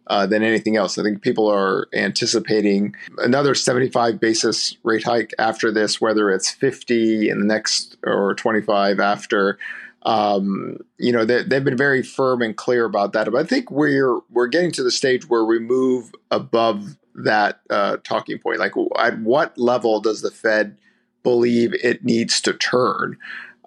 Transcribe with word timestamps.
uh, 0.08 0.26
than 0.26 0.42
anything 0.42 0.76
else. 0.76 0.98
I 0.98 1.02
think 1.02 1.22
people 1.22 1.48
are 1.48 1.88
anticipating 1.94 2.94
another 3.18 3.54
75 3.54 4.20
basis 4.20 4.76
rate 4.82 5.04
hike 5.04 5.34
after 5.38 5.72
this, 5.72 6.00
whether 6.00 6.30
it's 6.30 6.50
50 6.50 7.28
in 7.28 7.40
the 7.40 7.46
next 7.46 7.96
or 8.04 8.34
25 8.34 9.00
after. 9.00 9.58
Um, 10.02 10.78
you 10.98 11.10
know, 11.10 11.24
they, 11.24 11.38
have 11.38 11.64
been 11.64 11.76
very 11.76 12.02
firm 12.02 12.40
and 12.40 12.56
clear 12.56 12.84
about 12.84 13.12
that. 13.14 13.30
But 13.30 13.40
I 13.40 13.44
think 13.44 13.70
we're 13.70 14.20
we're 14.30 14.46
getting 14.46 14.70
to 14.72 14.84
the 14.84 14.92
stage 14.92 15.28
where 15.28 15.44
we 15.44 15.58
move 15.58 16.12
above 16.30 16.96
that 17.16 17.60
uh, 17.70 17.96
talking 18.04 18.38
point. 18.38 18.60
Like, 18.60 18.74
at 18.98 19.18
what 19.18 19.58
level 19.58 20.00
does 20.00 20.22
the 20.22 20.30
Fed 20.30 20.76
believe 21.24 21.74
it 21.82 22.04
needs 22.04 22.40
to 22.42 22.52
turn? 22.52 23.18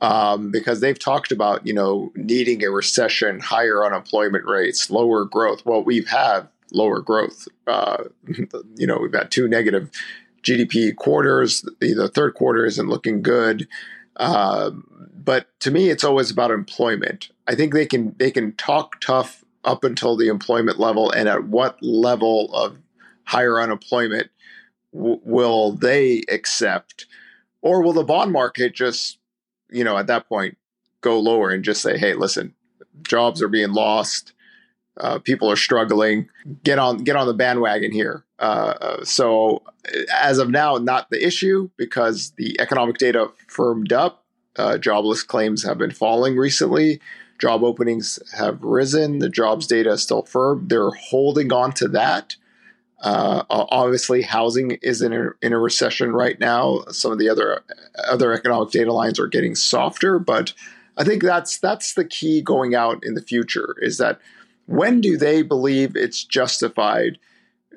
Um, 0.02 0.52
because 0.52 0.80
they've 0.80 1.00
talked 1.00 1.32
about 1.32 1.66
you 1.66 1.74
know 1.74 2.12
needing 2.16 2.64
a 2.64 2.72
recession, 2.72 3.40
higher 3.40 3.86
unemployment 3.86 4.46
rates, 4.46 4.90
lower 4.90 5.26
growth. 5.26 5.66
Well, 5.66 5.84
we've 5.84 6.08
had 6.08 6.48
lower 6.72 7.02
growth. 7.02 7.48
Uh, 7.68 8.06
you 8.76 8.88
know, 8.88 8.98
we've 8.98 9.14
had 9.14 9.32
two 9.32 9.48
negative 9.48 9.90
GDP 10.44 10.96
quarters. 10.96 11.62
The, 11.80 11.94
the 11.94 12.08
third 12.08 12.36
quarter 12.36 12.66
isn't 12.66 12.88
looking 12.88 13.22
good. 13.22 13.68
Uh, 14.16 14.72
but 15.14 15.48
to 15.62 15.72
me, 15.72 15.90
it's 15.90 16.04
always 16.04 16.30
about 16.32 16.52
employment. 16.52 17.30
I 17.48 17.56
think 17.56 17.74
they 17.74 17.86
can 17.86 18.16
they 18.18 18.32
can 18.32 18.54
talk 18.54 19.00
tough 19.00 19.44
up 19.64 19.84
until 19.84 20.16
the 20.16 20.28
employment 20.28 20.80
level, 20.80 21.12
and 21.12 21.30
at 21.30 21.46
what 21.46 21.82
level 21.82 22.54
of 22.54 22.78
higher 23.24 23.62
unemployment 23.62 24.30
w- 24.94 25.20
will 25.24 25.74
they 25.74 26.24
accept, 26.30 27.06
or 27.62 27.82
will 27.82 27.94
the 27.94 28.04
bond 28.04 28.32
market 28.32 28.74
just 28.74 29.19
you 29.72 29.84
know, 29.84 29.98
at 29.98 30.08
that 30.08 30.28
point, 30.28 30.58
go 31.02 31.20
lower 31.20 31.50
and 31.52 31.64
just 31.64 31.82
say, 31.82 31.98
hey, 31.98 32.14
listen, 32.14 32.54
jobs 33.08 33.42
are 33.42 33.48
being 33.48 33.74
lost. 33.74 34.34
Uh, 35.00 35.20
people 35.20 35.50
are 35.50 35.56
struggling. 35.56 36.30
Get 36.64 36.80
on, 36.80 37.04
get 37.04 37.16
on 37.16 37.28
the 37.28 37.34
bandwagon 37.34 37.92
here. 37.92 38.26
Uh, 38.38 38.74
uh, 38.82 39.04
so, 39.06 39.64
as 40.14 40.38
of 40.38 40.50
now, 40.50 40.78
not 40.78 41.10
the 41.10 41.26
issue 41.26 41.70
because 41.78 42.32
the 42.38 42.60
economic 42.60 42.98
data 42.98 43.30
firmed 43.48 43.94
up. 43.94 44.26
Uh, 44.56 44.78
jobless 44.78 45.24
claims 45.24 45.64
have 45.64 45.78
been 45.78 45.92
falling 45.92 46.36
recently. 46.36 47.00
Job 47.40 47.64
openings 47.64 48.20
have 48.38 48.62
risen. 48.62 49.20
The 49.20 49.30
jobs 49.30 49.68
data 49.68 49.92
is 49.92 50.04
still 50.04 50.24
firm. 50.24 50.68
They're 50.68 50.92
holding 50.92 51.54
on 51.54 51.72
to 51.74 51.88
that. 51.90 52.36
Uh, 53.02 53.44
obviously, 53.50 54.22
housing 54.22 54.72
is 54.82 55.02
in 55.02 55.14
a, 55.14 55.30
in 55.42 55.54
a 55.54 55.60
recession 55.60 56.12
right 56.12 56.40
now. 56.40 56.84
Some 56.92 57.12
of 57.12 57.20
the 57.20 57.30
other 57.30 57.64
other 58.10 58.34
economic 58.34 58.72
data 58.72 58.92
lines 58.92 59.20
are 59.20 59.28
getting 59.28 59.56
softer, 59.56 60.20
but 60.20 60.54
I 60.98 61.06
think 61.06 61.24
that's 61.24 61.58
that's 61.60 61.94
the 61.94 62.04
key 62.04 62.42
going 62.42 62.76
out 62.76 63.04
in 63.04 63.14
the 63.14 63.22
future. 63.22 63.76
Is 63.80 63.98
that 64.00 64.20
when 64.66 65.00
do 65.00 65.18
they 65.18 65.42
believe 65.42 65.96
it's 65.96 66.24
justified 66.26 67.18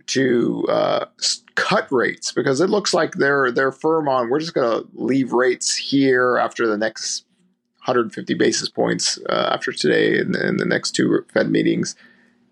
to 0.08 0.66
uh, 0.68 1.06
cut 1.54 1.90
rates? 1.92 2.32
Because 2.32 2.60
it 2.60 2.68
looks 2.68 2.92
like 2.92 3.14
they're 3.14 3.52
they're 3.52 3.70
firm 3.70 4.08
on 4.08 4.28
we're 4.28 4.40
just 4.40 4.54
going 4.54 4.82
to 4.82 4.88
leave 4.94 5.32
rates 5.32 5.76
here 5.76 6.36
after 6.36 6.66
the 6.66 6.76
next 6.76 7.24
150 7.84 8.34
basis 8.34 8.68
points 8.68 9.18
uh, 9.28 9.50
after 9.52 9.72
today 9.72 10.18
and, 10.18 10.34
and 10.34 10.58
the 10.58 10.64
next 10.64 10.92
two 10.92 11.24
Fed 11.32 11.50
meetings. 11.50 11.94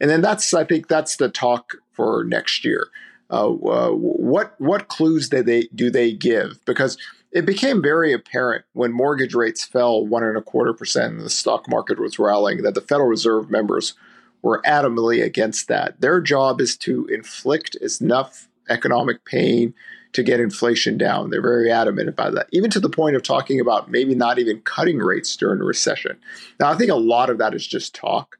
And 0.01 0.09
then 0.11 0.21
that's 0.21 0.55
I 0.55 0.65
think 0.65 0.89
that's 0.89 1.17
the 1.17 1.29
talk 1.29 1.75
for 1.93 2.25
next 2.25 2.65
year. 2.65 2.89
Uh, 3.31 3.53
uh, 3.53 3.91
what 3.91 4.55
what 4.59 4.89
clues 4.89 5.29
do 5.29 5.43
they 5.43 5.69
do 5.75 5.91
they 5.91 6.13
give? 6.13 6.59
Because 6.65 6.99
it 7.33 7.47
became 7.47 7.81
very 7.81 8.13
apparent 8.13 8.65
when 8.73 8.93
mortgage 8.93 9.35
rates 9.35 9.65
fell 9.65 10.05
one 10.05 10.25
and 10.25 10.37
a 10.37 10.43
quarter 10.43 10.73
percent 10.73 11.15
and 11.15 11.23
the 11.23 11.31
stock 11.31 11.69
market 11.69 12.01
was 12.01 12.19
rallying 12.19 12.63
that 12.63 12.75
the 12.75 12.81
Federal 12.81 13.09
Reserve 13.09 13.51
members 13.51 13.95
were 14.43 14.63
adamantly 14.67 15.23
against 15.23 15.69
that. 15.69 16.01
Their 16.01 16.21
job 16.21 16.61
is 16.61 16.77
to 16.79 17.07
inflict 17.07 17.77
enough 17.77 18.49
economic 18.69 19.25
pain 19.25 19.75
to 20.13 20.23
get 20.23 20.41
inflation 20.41 20.99
down. 20.99 21.31
They're 21.31 21.43
very 21.43 21.71
adamant 21.71 22.09
about 22.09 22.35
that, 22.35 22.49
even 22.51 22.71
to 22.71 22.81
the 22.81 22.89
point 22.89 23.15
of 23.15 23.23
talking 23.23 23.61
about 23.61 23.91
maybe 23.91 24.15
not 24.15 24.39
even 24.39 24.61
cutting 24.63 24.99
rates 24.99 25.37
during 25.37 25.61
a 25.61 25.65
recession. 25.65 26.19
Now, 26.59 26.71
I 26.71 26.77
think 26.77 26.91
a 26.91 26.97
lot 26.97 27.31
of 27.31 27.39
that 27.39 27.55
is 27.55 27.67
just 27.67 27.95
talk, 27.95 28.37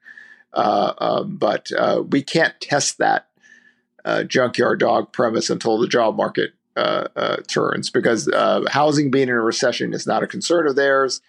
but 0.53 1.71
uh, 1.77 2.03
we 2.09 2.23
can't 2.23 2.61
test 2.61 2.99
that 2.99 3.29
uh, 4.05 4.25
junkyard 4.25 4.81
dog 4.81 5.13
premise 5.13 5.51
until 5.51 5.79
the 5.79 5.89
job 5.89 6.17
market 6.17 6.53
uh, 6.77 7.09
uh, 7.17 7.37
turns 7.49 7.91
because 7.91 8.29
uh, 8.29 8.63
housing 8.71 9.11
being 9.11 9.29
in 9.29 9.35
a 9.35 9.41
recession 9.41 9.93
is 9.93 10.07
not 10.07 10.23
a 10.23 10.27
concern 10.27 10.67
of 10.67 10.77
theirs. 10.77 11.21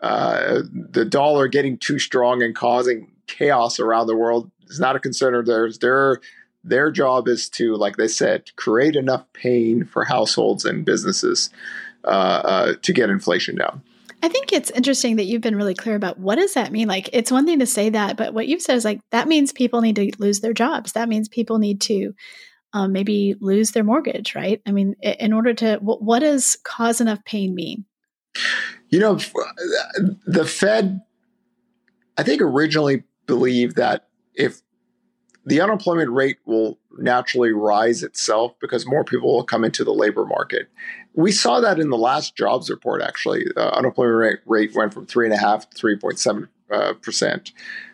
Uh, 0.00 0.62
the 0.72 1.04
dollar 1.04 1.48
getting 1.48 1.78
too 1.78 1.98
strong 1.98 2.42
and 2.42 2.54
causing 2.54 3.10
chaos 3.26 3.78
around 3.80 4.06
the 4.06 4.16
world 4.16 4.50
is 4.68 4.80
not 4.80 4.96
a 4.96 5.00
concern 5.00 5.34
of 5.34 5.46
theirs. 5.46 5.78
Their 5.78 6.20
their 6.64 6.92
job 6.92 7.26
is 7.26 7.48
to, 7.50 7.74
like 7.74 7.96
they 7.96 8.06
said, 8.06 8.54
create 8.54 8.94
enough 8.94 9.24
pain 9.32 9.84
for 9.84 10.04
households 10.04 10.64
and 10.64 10.84
businesses 10.84 11.50
uh, 12.04 12.74
to 12.82 12.92
get 12.92 13.10
inflation 13.10 13.56
down. 13.56 13.82
I 14.22 14.28
think 14.28 14.52
it's 14.52 14.70
interesting 14.70 15.16
that 15.16 15.24
you've 15.24 15.42
been 15.42 15.56
really 15.56 15.74
clear 15.74 15.96
about 15.96 16.18
what 16.18 16.36
does 16.36 16.54
that 16.54 16.70
mean? 16.70 16.86
Like 16.86 17.10
it's 17.12 17.32
one 17.32 17.44
thing 17.44 17.58
to 17.58 17.66
say 17.66 17.90
that, 17.90 18.16
but 18.16 18.32
what 18.32 18.46
you've 18.46 18.62
said 18.62 18.76
is 18.76 18.84
like 18.84 19.00
that 19.10 19.26
means 19.26 19.52
people 19.52 19.80
need 19.80 19.96
to 19.96 20.12
lose 20.18 20.40
their 20.40 20.52
jobs. 20.52 20.92
That 20.92 21.08
means 21.08 21.28
people 21.28 21.58
need 21.58 21.80
to 21.82 22.14
um, 22.72 22.92
maybe 22.92 23.34
lose 23.40 23.72
their 23.72 23.84
mortgage, 23.84 24.34
right? 24.34 24.62
I 24.64 24.70
mean, 24.70 24.94
in 25.02 25.32
order 25.32 25.52
to 25.54 25.78
what, 25.78 26.02
what 26.02 26.20
does 26.20 26.56
cause 26.62 27.00
enough 27.00 27.24
pain 27.24 27.54
mean? 27.54 27.84
You 28.88 29.00
know, 29.00 29.18
the 30.26 30.44
Fed, 30.46 31.00
I 32.16 32.22
think 32.22 32.40
originally 32.40 33.02
believed 33.26 33.76
that 33.76 34.08
if 34.34 34.62
the 35.44 35.60
unemployment 35.60 36.10
rate 36.10 36.38
will 36.46 36.78
naturally 36.98 37.52
rise 37.52 38.02
itself 38.02 38.54
because 38.60 38.86
more 38.86 39.04
people 39.04 39.32
will 39.32 39.44
come 39.44 39.64
into 39.64 39.84
the 39.84 39.92
labor 39.92 40.24
market. 40.24 40.68
We 41.14 41.32
saw 41.32 41.60
that 41.60 41.78
in 41.78 41.90
the 41.90 41.96
last 41.98 42.36
jobs 42.36 42.70
report. 42.70 43.02
Actually, 43.02 43.46
uh, 43.56 43.70
unemployment 43.70 44.16
rate, 44.16 44.38
rate 44.46 44.74
went 44.74 44.94
from 44.94 45.06
three 45.06 45.26
and 45.26 45.34
a 45.34 45.38
half 45.38 45.68
to 45.70 45.76
three 45.76 45.96
point 45.96 46.18
seven 46.18 46.48
uh, 46.70 46.94
percent. 46.94 47.52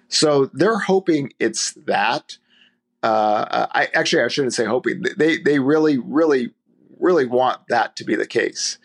So 0.09 0.47
they're 0.53 0.79
hoping 0.79 1.33
it's 1.39 1.73
that. 1.87 2.39
Uh, 3.03 3.67
I 3.73 3.89
actually 3.95 4.23
I 4.23 4.29
shouldn't 4.29 4.55
say 4.55 4.65
hoping. 4.65 5.05
They 5.17 5.39
they 5.39 5.59
really 5.59 5.99
really 5.99 6.51
really 6.99 7.27
want 7.27 7.61
that 7.69 7.97
to 7.97 8.05
be 8.05 8.17
the 8.17 8.27
case. 8.27 8.79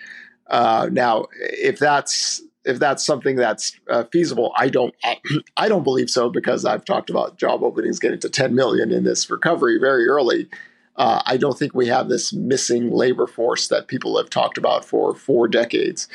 Uh, 0.48 0.90
now, 0.92 1.26
if 1.40 1.80
that's 1.80 2.42
if 2.66 2.80
that's 2.80 3.06
something 3.06 3.36
that's 3.36 3.78
uh, 3.90 4.04
feasible, 4.12 4.54
I 4.56 4.70
don't 4.70 4.94
I 5.58 5.68
don't 5.68 5.84
believe 5.84 6.10
so 6.10 6.30
because 6.30 6.66
I've 6.66 6.86
talked 6.86 7.10
about 7.10 7.38
job 7.38 7.64
openings 7.64 8.00
getting 8.00 8.20
to 8.20 8.30
10 8.30 8.56
million 8.56 8.92
in 8.92 9.04
this 9.04 9.30
recovery 9.30 9.78
very 9.80 10.08
early. 10.08 10.48
Uh, 10.96 11.22
I 11.26 11.38
don't 11.38 11.58
think 11.58 11.74
we 11.74 11.88
have 11.88 12.08
this 12.08 12.34
missing 12.34 12.92
labor 12.92 13.26
force 13.26 13.68
that 13.70 13.88
people 13.88 14.16
have 14.18 14.30
talked 14.30 14.60
about 14.60 14.86
for 14.86 15.16
four 15.16 15.48
decades, 15.48 16.08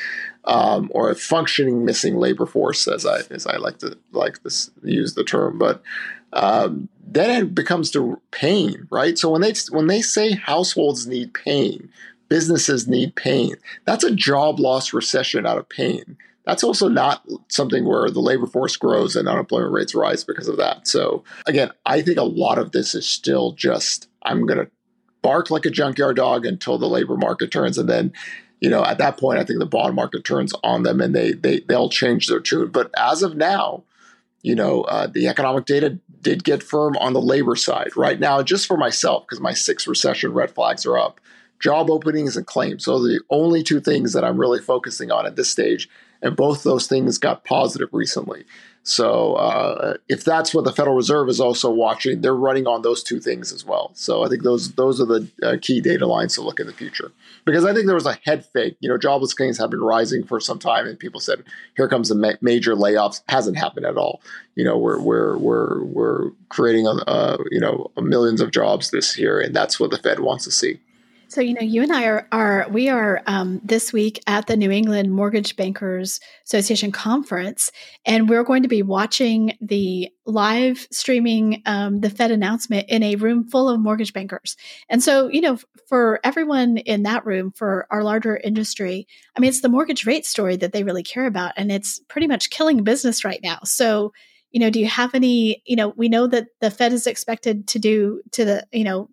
um, 0.45 0.89
or 0.93 1.09
a 1.09 1.15
functioning 1.15 1.83
missing 1.83 2.15
labor 2.15 2.45
force, 2.45 2.87
as 2.87 3.05
I 3.05 3.21
as 3.29 3.45
I 3.45 3.57
like 3.57 3.79
to 3.79 3.97
like 4.11 4.41
this 4.43 4.71
use 4.83 5.15
the 5.15 5.25
term. 5.25 5.57
But 5.57 5.83
um, 6.31 6.87
then 7.05 7.29
it 7.29 7.53
becomes 7.53 7.91
to 7.91 8.21
pain, 8.31 8.87
right? 8.89 9.17
So 9.17 9.29
when 9.29 9.41
they 9.41 9.53
when 9.71 9.87
they 9.87 10.01
say 10.01 10.31
households 10.31 11.07
need 11.07 11.33
pain, 11.33 11.89
businesses 12.29 12.87
need 12.87 13.15
pain, 13.15 13.55
that's 13.83 14.05
a 14.05 14.15
job 14.15 14.61
loss 14.61 14.93
recession 14.93 15.45
out 15.45 15.57
of 15.57 15.67
pain 15.67 16.15
that's 16.49 16.63
also 16.63 16.89
not 16.89 17.23
something 17.47 17.85
where 17.85 18.09
the 18.09 18.19
labor 18.19 18.47
force 18.47 18.75
grows 18.75 19.15
and 19.15 19.27
unemployment 19.27 19.71
rates 19.71 19.93
rise 19.93 20.23
because 20.23 20.47
of 20.47 20.57
that. 20.57 20.87
So 20.87 21.23
again, 21.45 21.69
I 21.85 22.01
think 22.01 22.17
a 22.17 22.23
lot 22.23 22.57
of 22.57 22.71
this 22.71 22.95
is 22.95 23.07
still 23.07 23.51
just 23.51 24.07
I'm 24.23 24.47
going 24.47 24.57
to 24.57 24.71
bark 25.21 25.51
like 25.51 25.67
a 25.67 25.69
junkyard 25.69 26.15
dog 26.15 26.47
until 26.47 26.79
the 26.79 26.89
labor 26.89 27.17
market 27.17 27.51
turns, 27.51 27.77
and 27.77 27.87
then 27.87 28.13
you 28.61 28.69
know 28.69 28.83
at 28.83 28.97
that 28.97 29.19
point 29.19 29.37
I 29.39 29.43
think 29.43 29.59
the 29.59 29.67
bond 29.67 29.93
market 29.95 30.23
turns 30.23 30.51
on 30.63 30.81
them 30.81 31.01
and 31.01 31.15
they 31.15 31.33
they 31.33 31.59
they'll 31.59 31.89
change 31.89 32.25
their 32.27 32.39
tune. 32.39 32.69
But 32.69 32.89
as 32.97 33.21
of 33.21 33.37
now, 33.37 33.83
you 34.41 34.55
know 34.55 34.81
uh, 34.81 35.05
the 35.05 35.27
economic 35.27 35.65
data 35.65 35.99
did 36.19 36.43
get 36.43 36.63
firm 36.63 36.97
on 36.97 37.13
the 37.13 37.21
labor 37.21 37.55
side. 37.55 37.95
Right 37.95 38.19
now, 38.19 38.41
just 38.41 38.65
for 38.65 38.75
myself 38.75 39.27
because 39.27 39.39
my 39.39 39.53
six 39.53 39.85
recession 39.85 40.33
red 40.33 40.49
flags 40.49 40.83
are 40.87 40.97
up. 40.97 41.21
Job 41.59 41.91
openings 41.91 42.37
and 42.37 42.47
claims. 42.47 42.85
So 42.85 42.97
the 42.99 43.21
only 43.29 43.61
two 43.61 43.81
things 43.81 44.13
that 44.13 44.23
I'm 44.23 44.39
really 44.39 44.61
focusing 44.61 45.11
on 45.11 45.27
at 45.27 45.35
this 45.35 45.49
stage 45.49 45.89
and 46.21 46.35
both 46.35 46.63
those 46.63 46.87
things 46.87 47.17
got 47.17 47.45
positive 47.45 47.89
recently. 47.91 48.45
So 48.83 49.33
uh, 49.35 49.97
if 50.07 50.23
that's 50.23 50.53
what 50.53 50.63
the 50.63 50.71
Federal 50.71 50.95
Reserve 50.95 51.29
is 51.29 51.39
also 51.39 51.69
watching, 51.69 52.21
they're 52.21 52.35
running 52.35 52.65
on 52.65 52.81
those 52.81 53.03
two 53.03 53.19
things 53.19 53.51
as 53.51 53.65
well. 53.65 53.91
So 53.93 54.23
I 54.23 54.29
think 54.29 54.43
those 54.43 54.71
those 54.73 55.01
are 55.01 55.05
the 55.05 55.27
uh, 55.43 55.57
key 55.61 55.81
data 55.81 56.07
lines 56.07 56.33
to 56.35 56.41
look 56.41 56.59
in 56.59 56.65
the 56.65 56.73
future. 56.73 57.11
Because 57.45 57.65
I 57.65 57.73
think 57.73 57.85
there 57.85 57.95
was 57.95 58.05
a 58.05 58.17
head 58.25 58.45
fake. 58.45 58.77
You 58.79 58.89
know, 58.89 58.97
jobless 58.97 59.33
claims 59.33 59.57
have 59.59 59.69
been 59.69 59.81
rising 59.81 60.23
for 60.23 60.39
some 60.39 60.59
time, 60.59 60.87
and 60.87 60.97
people 60.97 61.19
said, 61.19 61.43
"Here 61.75 61.87
comes 61.87 62.09
the 62.09 62.15
ma- 62.15 62.33
major 62.41 62.73
layoffs." 62.73 63.21
Hasn't 63.27 63.57
happened 63.57 63.85
at 63.85 63.97
all. 63.97 64.21
You 64.55 64.63
know, 64.63 64.77
we're 64.77 64.99
we're 64.99 65.37
we're 65.37 65.83
we're 65.83 66.31
creating 66.47 66.87
uh, 66.87 67.37
you 67.51 67.59
know 67.59 67.91
millions 67.97 68.41
of 68.41 68.51
jobs 68.51 68.91
this 68.91 69.17
year, 69.19 69.39
and 69.39 69.55
that's 69.55 69.79
what 69.79 69.91
the 69.91 69.97
Fed 69.97 70.21
wants 70.21 70.45
to 70.45 70.51
see. 70.51 70.79
So, 71.29 71.41
you 71.41 71.53
know, 71.53 71.61
you 71.61 71.83
and 71.83 71.93
I 71.93 72.05
are, 72.05 72.27
are 72.31 72.65
we 72.71 72.89
are 72.89 73.21
um, 73.27 73.61
this 73.63 73.93
week 73.93 74.19
at 74.25 74.47
the 74.47 74.57
New 74.57 74.71
England 74.71 75.11
Mortgage 75.11 75.55
Bankers 75.55 76.19
Association 76.47 76.91
conference, 76.91 77.71
and 78.03 78.27
we're 78.27 78.43
going 78.43 78.63
to 78.63 78.67
be 78.67 78.81
watching 78.81 79.55
the 79.61 80.09
live 80.25 80.87
streaming 80.89 81.61
um, 81.67 81.99
the 81.99 82.09
Fed 82.09 82.31
announcement 82.31 82.89
in 82.89 83.03
a 83.03 83.15
room 83.15 83.47
full 83.47 83.69
of 83.69 83.79
mortgage 83.79 84.11
bankers. 84.11 84.57
And 84.89 85.03
so, 85.03 85.27
you 85.27 85.41
know, 85.41 85.59
for 85.87 86.19
everyone 86.23 86.77
in 86.77 87.03
that 87.03 87.27
room, 87.27 87.51
for 87.51 87.85
our 87.91 88.03
larger 88.03 88.35
industry, 88.35 89.07
I 89.37 89.39
mean, 89.39 89.49
it's 89.49 89.61
the 89.61 89.69
mortgage 89.69 90.07
rate 90.07 90.25
story 90.25 90.55
that 90.55 90.73
they 90.73 90.83
really 90.83 91.03
care 91.03 91.27
about, 91.27 91.53
and 91.57 91.71
it's 91.71 91.99
pretty 92.09 92.25
much 92.25 92.49
killing 92.49 92.83
business 92.83 93.23
right 93.23 93.39
now. 93.43 93.59
So, 93.65 94.13
you 94.49 94.59
know, 94.59 94.71
do 94.71 94.79
you 94.79 94.87
have 94.87 95.13
any, 95.13 95.61
you 95.67 95.75
know, 95.75 95.89
we 95.89 96.09
know 96.09 96.25
that 96.25 96.47
the 96.59 96.71
Fed 96.71 96.91
is 96.91 97.05
expected 97.05 97.67
to 97.67 97.77
do 97.77 98.23
to 98.31 98.45
the, 98.45 98.67
you 98.71 98.83
know, 98.83 99.11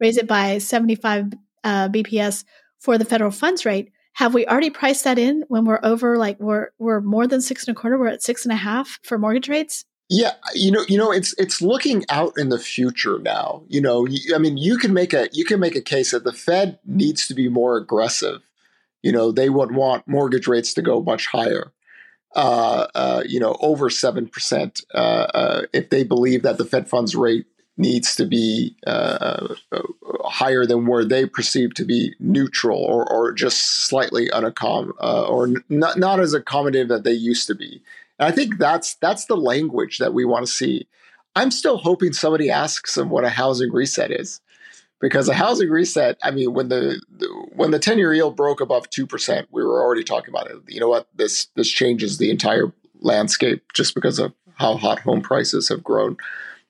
raise 0.00 0.16
it 0.16 0.26
by 0.26 0.56
75 0.56 1.34
uh, 1.64 1.88
BPS 1.88 2.44
for 2.78 2.98
the 2.98 3.04
federal 3.04 3.30
funds 3.30 3.64
rate. 3.64 3.92
Have 4.14 4.34
we 4.34 4.46
already 4.46 4.70
priced 4.70 5.04
that 5.04 5.18
in 5.18 5.44
when 5.48 5.64
we're 5.64 5.80
over 5.82 6.18
like 6.18 6.38
we're 6.40 6.68
we're 6.78 7.00
more 7.00 7.26
than 7.26 7.40
six 7.40 7.66
and 7.66 7.76
a 7.76 7.80
quarter? 7.80 7.98
We're 7.98 8.08
at 8.08 8.22
six 8.22 8.44
and 8.44 8.52
a 8.52 8.56
half 8.56 8.98
for 9.02 9.18
mortgage 9.18 9.48
rates. 9.48 9.84
Yeah, 10.12 10.32
you 10.54 10.72
know, 10.72 10.84
you 10.88 10.98
know, 10.98 11.12
it's 11.12 11.34
it's 11.38 11.62
looking 11.62 12.04
out 12.08 12.32
in 12.36 12.48
the 12.48 12.58
future 12.58 13.20
now. 13.20 13.62
You 13.68 13.80
know, 13.80 14.08
I 14.34 14.38
mean, 14.38 14.56
you 14.56 14.76
can 14.76 14.92
make 14.92 15.12
a 15.12 15.28
you 15.32 15.44
can 15.44 15.60
make 15.60 15.76
a 15.76 15.80
case 15.80 16.10
that 16.10 16.24
the 16.24 16.32
Fed 16.32 16.80
needs 16.84 17.28
to 17.28 17.34
be 17.34 17.48
more 17.48 17.76
aggressive. 17.76 18.40
You 19.02 19.12
know, 19.12 19.30
they 19.30 19.48
would 19.48 19.72
want 19.72 20.08
mortgage 20.08 20.48
rates 20.48 20.74
to 20.74 20.82
go 20.82 21.00
much 21.00 21.28
higher. 21.28 21.72
Uh, 22.34 22.88
uh, 22.94 23.22
you 23.26 23.38
know, 23.38 23.56
over 23.60 23.88
seven 23.88 24.26
percent 24.26 24.80
uh, 24.94 25.26
uh 25.32 25.62
if 25.72 25.90
they 25.90 26.02
believe 26.02 26.42
that 26.42 26.58
the 26.58 26.64
Fed 26.64 26.88
funds 26.88 27.14
rate 27.14 27.46
needs 27.80 28.14
to 28.16 28.26
be 28.26 28.76
uh, 28.86 29.54
uh, 29.72 29.82
higher 30.24 30.66
than 30.66 30.86
where 30.86 31.04
they 31.04 31.24
perceive 31.26 31.72
to 31.74 31.84
be 31.84 32.14
neutral 32.20 32.78
or, 32.78 33.10
or 33.10 33.32
just 33.32 33.86
slightly 33.88 34.28
unaccom 34.28 34.90
uh, 35.00 35.26
or 35.26 35.48
not, 35.68 35.98
not 35.98 36.20
as 36.20 36.34
accommodative 36.34 36.88
that 36.88 37.04
they 37.04 37.12
used 37.12 37.46
to 37.46 37.54
be. 37.54 37.82
And 38.18 38.28
I 38.28 38.32
think 38.36 38.58
that's 38.58 38.94
that's 38.96 39.24
the 39.24 39.36
language 39.36 39.98
that 39.98 40.12
we 40.12 40.24
want 40.24 40.46
to 40.46 40.52
see. 40.52 40.86
I'm 41.34 41.50
still 41.50 41.78
hoping 41.78 42.12
somebody 42.12 42.50
asks 42.50 42.94
them 42.94 43.08
what 43.08 43.24
a 43.24 43.30
housing 43.30 43.72
reset 43.72 44.10
is, 44.10 44.40
because 45.00 45.28
a 45.28 45.34
housing 45.34 45.70
reset. 45.70 46.18
I 46.22 46.30
mean, 46.30 46.52
when 46.52 46.68
the, 46.68 47.00
the 47.18 47.28
when 47.54 47.70
the 47.70 47.78
ten 47.78 47.98
year 47.98 48.12
yield 48.12 48.36
broke 48.36 48.60
above 48.60 48.90
two 48.90 49.06
percent, 49.06 49.48
we 49.50 49.64
were 49.64 49.82
already 49.82 50.04
talking 50.04 50.34
about 50.34 50.50
it. 50.50 50.56
You 50.68 50.80
know 50.80 50.88
what? 50.88 51.08
This 51.14 51.46
this 51.56 51.70
changes 51.70 52.18
the 52.18 52.30
entire 52.30 52.72
landscape 53.00 53.62
just 53.72 53.94
because 53.94 54.18
of 54.18 54.34
how 54.54 54.76
hot 54.76 55.00
home 55.00 55.22
prices 55.22 55.68
have 55.70 55.82
grown. 55.82 56.16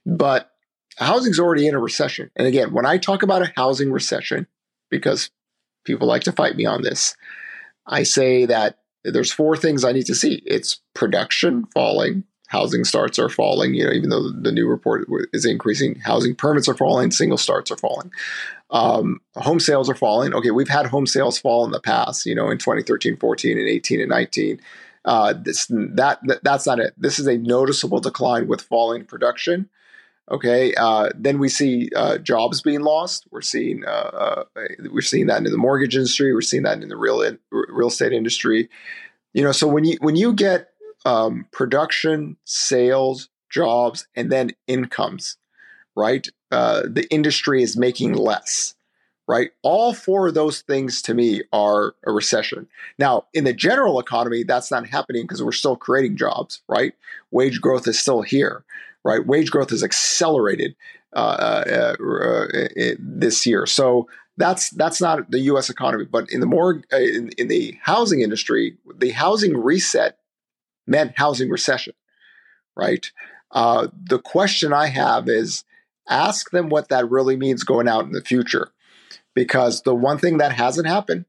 But 0.07 0.50
housing's 0.97 1.39
already 1.39 1.67
in 1.67 1.75
a 1.75 1.79
recession. 1.79 2.31
And 2.37 2.47
again, 2.47 2.73
when 2.73 2.87
I 2.87 2.99
talk 2.99 3.23
about 3.23 3.43
a 3.43 3.53
housing 3.57 3.91
recession, 3.93 4.47
because 4.91 5.31
people 5.85 6.07
like 6.07 6.23
to 6.23 6.33
fight 6.33 6.57
me 6.57 6.67
on 6.67 6.83
this, 6.83 7.17
I 7.87 8.03
say 8.03 8.47
that 8.47 8.79
there's 9.05 9.33
four 9.33 9.57
things 9.57 9.85
I 9.85 9.93
need 9.93 10.07
to 10.07 10.15
see. 10.15 10.43
It's 10.45 10.81
production 10.95 11.67
falling, 11.73 12.25
housing 12.49 12.85
starts 12.85 13.19
are 13.19 13.29
falling, 13.29 13.75
you 13.75 13.85
know, 13.85 13.93
even 13.93 14.11
though 14.11 14.31
the 14.31 14.53
new 14.53 14.67
report 14.67 15.09
is 15.33 15.47
increasing, 15.47 15.95
housing 16.01 16.35
permits 16.35 16.69
are 16.69 16.75
falling, 16.75 17.11
single 17.11 17.39
starts 17.39 17.71
are 17.71 17.77
falling. 17.77 18.11
Um, 18.71 19.21
home 19.37 19.61
sales 19.61 19.89
are 19.89 19.95
falling. 19.95 20.35
Okay, 20.35 20.51
we've 20.51 20.69
had 20.69 20.87
home 20.87 21.07
sales 21.07 21.39
fall 21.39 21.65
in 21.65 21.71
the 21.71 21.81
past, 21.81 22.27
you 22.27 22.35
know, 22.35 22.51
in 22.51 22.59
2013, 22.59 23.17
14, 23.17 23.59
and 23.59 23.69
18 23.69 24.01
and 24.01 24.11
19. 24.11 24.61
Uh, 25.05 25.33
this, 25.33 25.67
that, 25.71 26.19
that 26.25 26.45
that's 26.45 26.67
not 26.67 26.79
it. 26.79 26.93
This 26.97 27.19
is 27.19 27.27
a 27.27 27.39
noticeable 27.39 28.01
decline 28.01 28.47
with 28.47 28.61
falling 28.63 29.05
production. 29.05 29.69
Okay, 30.31 30.73
uh, 30.75 31.11
then 31.17 31.41
we 31.41 31.49
see 31.49 31.91
uh, 31.97 32.19
jobs 32.19 32.63
being 32.63 32.83
lost. 32.83 33.27
We're 33.33 33.41
seeing 33.41 33.85
uh, 33.85 33.91
uh 33.91 34.45
we're 34.91 35.01
seeing 35.01 35.27
that 35.27 35.39
in 35.39 35.51
the 35.51 35.57
mortgage 35.57 35.97
industry. 35.97 36.33
We're 36.33 36.41
seeing 36.41 36.63
that 36.63 36.81
in 36.81 36.89
the 36.89 36.97
real 36.97 37.21
in, 37.21 37.39
real 37.51 37.89
estate 37.89 38.13
industry. 38.13 38.69
You 39.35 39.43
know, 39.43 39.53
so 39.53 39.67
when 39.67 39.85
you 39.85 39.97
when 40.01 40.15
you 40.15 40.33
get 40.33 40.69
um, 41.05 41.47
production, 41.51 42.37
sales, 42.45 43.29
jobs, 43.51 44.07
and 44.15 44.31
then 44.31 44.53
incomes, 44.69 45.37
right? 45.97 46.29
Uh, 46.53 46.83
the 46.89 47.09
industry 47.11 47.63
is 47.63 47.77
making 47.77 48.13
less, 48.13 48.75
right? 49.27 49.51
All 49.63 49.95
four 49.95 50.29
of 50.29 50.35
those 50.35 50.61
things 50.61 51.03
to 51.03 51.15
me 51.15 51.43
are 51.53 51.95
a 52.07 52.13
recession. 52.13 52.69
Now, 52.99 53.27
in 53.35 53.45
the 53.45 53.53
general 53.53 53.99
economy, 53.99 54.45
that's 54.45 54.71
not 54.71 54.87
happening 54.87 55.23
because 55.23 55.43
we're 55.43 55.53
still 55.53 55.77
creating 55.77 56.17
jobs, 56.17 56.63
right? 56.69 56.93
Wage 57.33 57.61
growth 57.61 57.89
is 57.89 57.99
still 57.99 58.23
here 58.23 58.65
right? 59.05 59.27
Wage 59.27 59.51
growth 59.51 59.71
has 59.71 59.83
accelerated 59.83 60.75
uh, 61.15 61.63
uh, 61.69 61.97
uh, 62.01 62.47
this 62.99 63.47
year. 63.47 63.67
So 63.67 64.09
that's 64.37 64.71
that's 64.71 65.01
not 65.01 65.31
the 65.31 65.41
U.S. 65.41 65.71
economy, 65.71 66.07
but 66.07 66.31
in 66.31 66.41
the 66.41 66.47
more 66.47 66.83
uh, 66.93 66.97
in, 66.97 67.31
in, 67.37 67.49
the 67.49 67.77
housing 67.83 68.21
industry, 68.21 68.77
the 68.97 69.11
housing 69.11 69.57
reset 69.57 70.19
meant 70.87 71.19
housing 71.19 71.51
recession, 71.51 71.95
right? 72.77 73.11
Uh, 73.51 73.89
the 74.03 74.19
question 74.19 74.73
I 74.73 74.87
have 74.87 75.29
is 75.29 75.65
ask 76.09 76.51
them 76.51 76.69
what 76.69 76.89
that 76.89 77.11
really 77.11 77.37
means 77.37 77.65
going 77.65 77.89
out 77.89 78.05
in 78.05 78.13
the 78.13 78.23
future, 78.23 78.71
because 79.35 79.83
the 79.83 79.95
one 79.95 80.19
thing 80.19 80.39
that 80.39 80.53
hasn't 80.53 80.87
happened 80.87 81.27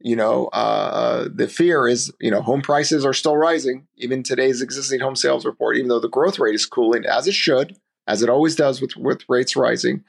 you 0.00 0.14
know, 0.14 0.46
uh, 0.48 1.28
the 1.32 1.48
fear 1.48 1.88
is, 1.88 2.12
you 2.20 2.30
know, 2.30 2.40
home 2.40 2.62
prices 2.62 3.04
are 3.04 3.14
still 3.14 3.36
rising. 3.36 3.86
Even 3.96 4.22
today's 4.22 4.62
existing 4.62 5.00
home 5.00 5.16
sales 5.16 5.44
report, 5.44 5.76
even 5.76 5.88
though 5.88 5.98
the 5.98 6.08
growth 6.08 6.38
rate 6.38 6.54
is 6.54 6.66
cooling 6.66 7.04
as 7.04 7.26
it 7.26 7.34
should, 7.34 7.76
as 8.06 8.22
it 8.22 8.28
always 8.28 8.54
does 8.54 8.80
with 8.80 8.96
with 8.96 9.22
rates 9.28 9.56
rising, 9.56 10.04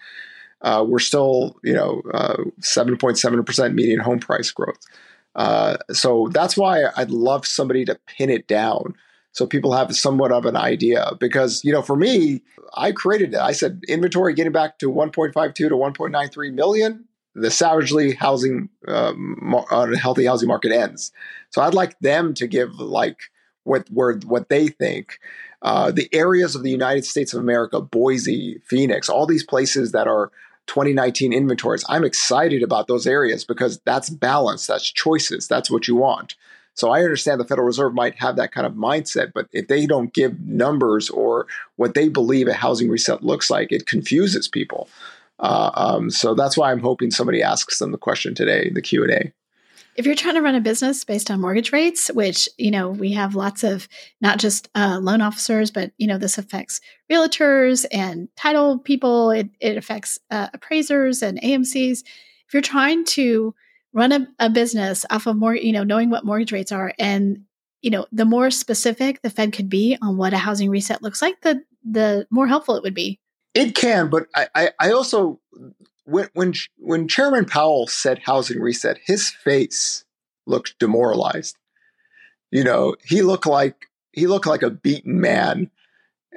uh, 0.62 0.86
we're 0.88 1.00
still, 1.00 1.58
you 1.63 1.74
know, 1.74 2.01
uh, 2.13 2.38
seven 2.60 2.98
point 2.98 3.17
seven 3.17 3.43
percent 3.43 3.74
median 3.74 4.00
home 4.00 4.19
price 4.19 4.51
growth. 4.51 4.79
Uh, 5.36 5.77
so 5.91 6.29
that's 6.31 6.55
why 6.55 6.86
I'd 6.96 7.12
love 7.12 7.46
somebody 7.46 7.86
to 7.86 8.00
pin 8.05 8.29
it 8.29 8.48
down 8.48 8.96
so 9.31 9.46
people 9.46 9.74
have 9.74 9.96
somewhat 9.96 10.31
of 10.31 10.46
an 10.46 10.55
idea. 10.55 11.12
Because 11.19 11.63
you 11.63 11.72
know, 11.72 11.81
for 11.81 11.96
me, 11.96 12.41
I 12.75 12.91
created 12.91 13.34
it. 13.34 13.39
I 13.39 13.53
said 13.53 13.81
inventory 13.88 14.34
getting 14.34 14.51
back 14.51 14.79
to 14.79 14.91
1.52 14.91 15.55
to 15.55 15.69
1.93 15.69 16.53
million. 16.53 17.05
The 17.36 17.51
savagely 17.51 18.13
housing, 18.13 18.69
uh, 18.88 19.13
healthy 19.95 20.25
housing 20.25 20.48
market 20.48 20.71
ends. 20.71 21.12
So 21.51 21.62
I'd 21.62 21.74
like 21.74 21.98
them 22.00 22.33
to 22.36 22.48
give 22.48 22.79
like 22.79 23.17
what 23.63 23.88
where 23.89 24.15
what 24.25 24.50
they 24.50 24.67
think. 24.67 25.19
Uh, 25.62 25.91
the 25.91 26.09
areas 26.13 26.55
of 26.55 26.63
the 26.63 26.71
United 26.71 27.05
States 27.05 27.33
of 27.33 27.41
America, 27.41 27.81
Boise, 27.81 28.62
Phoenix, 28.65 29.09
all 29.09 29.25
these 29.25 29.43
places 29.43 29.91
that 29.91 30.07
are 30.07 30.31
2019 30.67 31.33
inventories. 31.33 31.83
I'm 31.89 32.05
excited 32.05 32.63
about 32.63 32.88
those 32.88 33.05
areas 33.05 33.43
because 33.43 33.79
that's 33.86 34.09
balance, 34.09 34.67
that's 34.67 34.89
choices, 34.89 35.48
that's 35.48 35.69
what 35.69 35.88
you 35.88 35.95
want. 35.95 36.36
So 36.75 36.91
I 36.91 37.01
understand 37.01 37.41
the 37.41 37.45
Federal 37.45 37.67
Reserve 37.67 37.93
might 37.93 38.15
have 38.19 38.38
that 38.38 38.53
kind 38.53 38.65
of 38.65 38.74
mindset, 38.74 39.33
but 39.33 39.48
if 39.51 39.67
they 39.67 39.86
don't 39.86 40.13
give 40.13 40.39
numbers 40.39 41.09
or 41.09 41.48
what 41.75 41.93
they 41.93 42.07
believe 42.07 42.48
a 42.48 42.53
housing 42.53 42.88
reset 42.88 43.21
looks 43.21 43.50
like, 43.50 43.74
it 43.74 43.86
confuses 43.86 44.48
people. 44.48 44.88
Uh, 45.39 45.72
um, 45.74 46.10
so 46.10 46.34
that's 46.34 46.58
why 46.58 46.72
I'm 46.72 46.81
hoping 46.81 47.12
somebody 47.12 47.41
asks 47.41 47.79
them 47.79 47.91
the 47.91 47.98
question 47.98 48.36
today 48.36 48.67
in 48.67 48.74
the 48.74 48.81
Q 48.81 49.03
and 49.03 49.12
A 49.12 49.34
if 50.00 50.05
you're 50.05 50.15
trying 50.15 50.36
to 50.36 50.41
run 50.41 50.55
a 50.55 50.62
business 50.62 51.03
based 51.03 51.29
on 51.29 51.41
mortgage 51.41 51.74
rates, 51.74 52.08
which, 52.13 52.48
you 52.58 52.72
know, 52.72 52.88
we 52.88 53.12
have 53.12 53.36
lots 53.36 53.65
of 53.65 53.89
not 54.22 54.39
just 54.39 54.69
uh, 54.74 54.98
loan 55.01 55.19
officers, 55.19 55.72
but, 55.72 55.91
you 55.98 56.08
know, 56.08 56.17
this 56.17 56.38
affects 56.38 56.79
realtors 57.12 57.86
and 57.91 58.29
title 58.38 58.79
people, 58.79 59.29
it, 59.31 59.50
it 59.60 59.75
affects 59.75 60.17
uh, 60.31 60.48
appraisers 60.53 61.22
and 61.22 61.41
AMCs. 61.41 62.03
If 62.48 62.53
you're 62.53 62.62
trying 62.62 63.03
to 63.08 63.53
run 63.91 64.13
a, 64.13 64.27
a 64.39 64.50
business 64.50 65.05
off 65.10 65.27
of 65.27 65.36
more, 65.36 65.53
you 65.53 65.74
know, 65.74 65.84
knowing 65.84 66.10
what 66.10 66.24
mortgage 66.24 66.53
rates 66.53 66.72
are 66.72 66.93
and, 66.98 67.43
you 67.81 67.91
know, 67.91 68.05
the 68.13 68.24
more 68.24 68.51
specific 68.51 69.22
the 69.22 69.29
Fed 69.29 69.51
could 69.51 69.69
be 69.69 69.98
on 70.01 70.15
what 70.15 70.34
a 70.34 70.38
housing 70.38 70.69
reset 70.69 71.03
looks 71.03 71.22
like, 71.22 71.41
the 71.41 71.62
the 71.84 72.25
more 72.29 72.48
helpful 72.48 72.75
it 72.75 72.84
would 72.84 72.93
be. 72.93 73.19
It 73.59 73.75
can, 73.75 74.09
but 74.09 74.27
I, 74.33 74.69
I 74.79 74.91
also 74.91 75.41
when 76.05 76.29
when 76.33 76.53
when 76.77 77.09
Chairman 77.09 77.43
Powell 77.43 77.87
said 77.87 78.21
housing 78.23 78.61
reset, 78.61 78.97
his 79.03 79.29
face 79.29 80.05
looked 80.45 80.79
demoralized. 80.79 81.57
You 82.51 82.63
know, 82.63 82.95
he 83.03 83.21
looked 83.21 83.45
like 83.45 83.87
he 84.13 84.27
looked 84.27 84.47
like 84.47 84.63
a 84.63 84.69
beaten 84.69 85.19
man, 85.19 85.69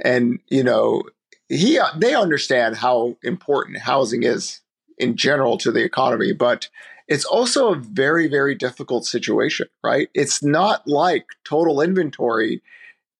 and 0.04 0.40
you 0.48 0.64
know, 0.64 1.04
he 1.48 1.78
they 1.96 2.12
understand 2.12 2.78
how 2.78 3.16
important 3.22 3.78
housing 3.78 4.24
is 4.24 4.60
in 4.98 5.16
general 5.16 5.56
to 5.58 5.70
the 5.70 5.84
economy, 5.84 6.32
but 6.32 6.68
it's 7.06 7.24
also 7.24 7.72
a 7.72 7.78
very 7.78 8.26
very 8.26 8.56
difficult 8.56 9.06
situation, 9.06 9.68
right? 9.84 10.08
It's 10.12 10.42
not 10.42 10.88
like 10.88 11.26
total 11.44 11.80
inventory 11.80 12.62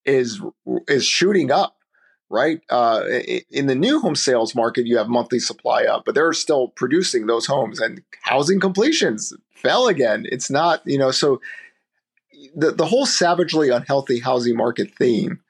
is 0.05 0.41
is 0.89 1.07
shooting 1.07 1.53
up 1.53 1.77
right? 2.33 2.63
Uh, 2.71 3.05
in 3.51 3.67
the 3.67 3.75
new 3.75 4.01
home 4.01 4.17
sales 4.17 4.55
market, 4.55 4.87
you 4.87 4.97
have 4.97 5.09
monthly 5.09 5.39
supply 5.39 5.85
up, 5.85 6.05
but 6.07 6.15
they're 6.15 6.33
still 6.33 6.69
producing 6.69 7.27
those 7.27 7.47
homes 7.47 7.79
and 7.79 8.03
housing 8.23 8.59
completions 8.59 9.35
fell 9.55 9.87
again. 9.87 10.27
It's 10.33 10.51
not, 10.51 10.81
you 10.87 10.99
know, 10.99 11.11
so 11.11 11.41
the, 12.57 12.73
the 12.73 12.87
whole 12.87 13.05
savagely 13.05 13.69
unhealthy 13.69 14.19
housing 14.19 14.57
market 14.57 14.95
theme 14.97 15.41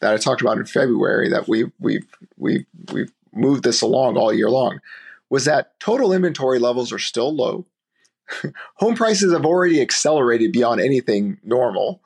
that 0.00 0.14
I 0.14 0.16
talked 0.16 0.40
about 0.40 0.56
in 0.56 0.64
February 0.64 1.28
that 1.30 1.48
we 1.48 1.70
we've 1.80 2.06
we've 2.36 2.64
we've 2.92 3.12
moved 3.34 3.64
this 3.64 3.82
along 3.82 4.16
all 4.16 4.32
year 4.32 4.48
long 4.48 4.80
was 5.28 5.44
that 5.44 5.78
total 5.80 6.12
inventory 6.12 6.60
levels 6.60 6.92
are 6.92 6.98
still 6.98 7.34
low. 7.34 7.66
Home 8.76 8.94
prices 8.94 9.32
have 9.32 9.44
already 9.44 9.80
accelerated 9.80 10.52
beyond 10.52 10.80
anything 10.80 11.38
normal 11.42 12.00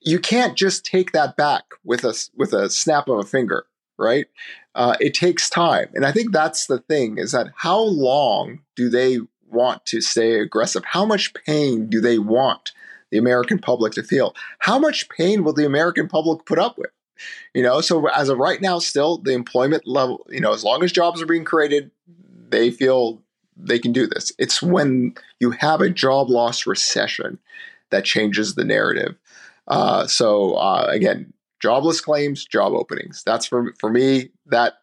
you 0.00 0.18
can't 0.18 0.56
just 0.56 0.84
take 0.84 1.12
that 1.12 1.36
back 1.36 1.64
with 1.84 2.04
a 2.04 2.14
with 2.36 2.52
a 2.52 2.70
snap 2.70 3.08
of 3.08 3.18
a 3.18 3.24
finger, 3.24 3.66
right? 3.98 4.26
Uh, 4.74 4.96
it 5.00 5.14
takes 5.14 5.50
time, 5.50 5.88
and 5.94 6.04
I 6.04 6.12
think 6.12 6.32
that's 6.32 6.66
the 6.66 6.78
thing: 6.78 7.18
is 7.18 7.32
that 7.32 7.48
how 7.56 7.80
long 7.80 8.60
do 8.76 8.88
they 8.88 9.18
want 9.50 9.84
to 9.86 10.00
stay 10.00 10.38
aggressive? 10.40 10.84
How 10.84 11.04
much 11.04 11.34
pain 11.34 11.88
do 11.88 12.00
they 12.00 12.18
want 12.18 12.72
the 13.10 13.18
American 13.18 13.58
public 13.58 13.94
to 13.94 14.02
feel? 14.02 14.34
How 14.58 14.78
much 14.78 15.08
pain 15.08 15.42
will 15.42 15.54
the 15.54 15.66
American 15.66 16.08
public 16.08 16.44
put 16.44 16.58
up 16.58 16.78
with? 16.78 16.90
You 17.54 17.62
know, 17.62 17.80
so 17.80 18.06
as 18.08 18.28
of 18.28 18.38
right 18.38 18.60
now, 18.60 18.78
still 18.78 19.18
the 19.18 19.32
employment 19.32 19.86
level, 19.86 20.26
you 20.30 20.40
know, 20.40 20.52
as 20.52 20.62
long 20.62 20.84
as 20.84 20.92
jobs 20.92 21.20
are 21.20 21.26
being 21.26 21.44
created, 21.44 21.90
they 22.48 22.70
feel 22.70 23.20
they 23.56 23.78
can 23.78 23.92
do 23.92 24.06
this. 24.06 24.32
It's 24.38 24.62
when 24.62 25.14
you 25.40 25.50
have 25.50 25.80
a 25.80 25.90
job 25.90 26.30
loss 26.30 26.66
recession 26.66 27.38
that 27.90 28.04
changes 28.04 28.54
the 28.54 28.64
narrative. 28.64 29.16
Uh, 29.68 30.06
so 30.06 30.54
uh, 30.54 30.86
again, 30.88 31.32
jobless 31.60 32.00
claims, 32.00 32.44
job 32.44 32.72
openings. 32.72 33.22
That's 33.24 33.46
for 33.46 33.74
for 33.78 33.90
me 33.90 34.30
that 34.46 34.74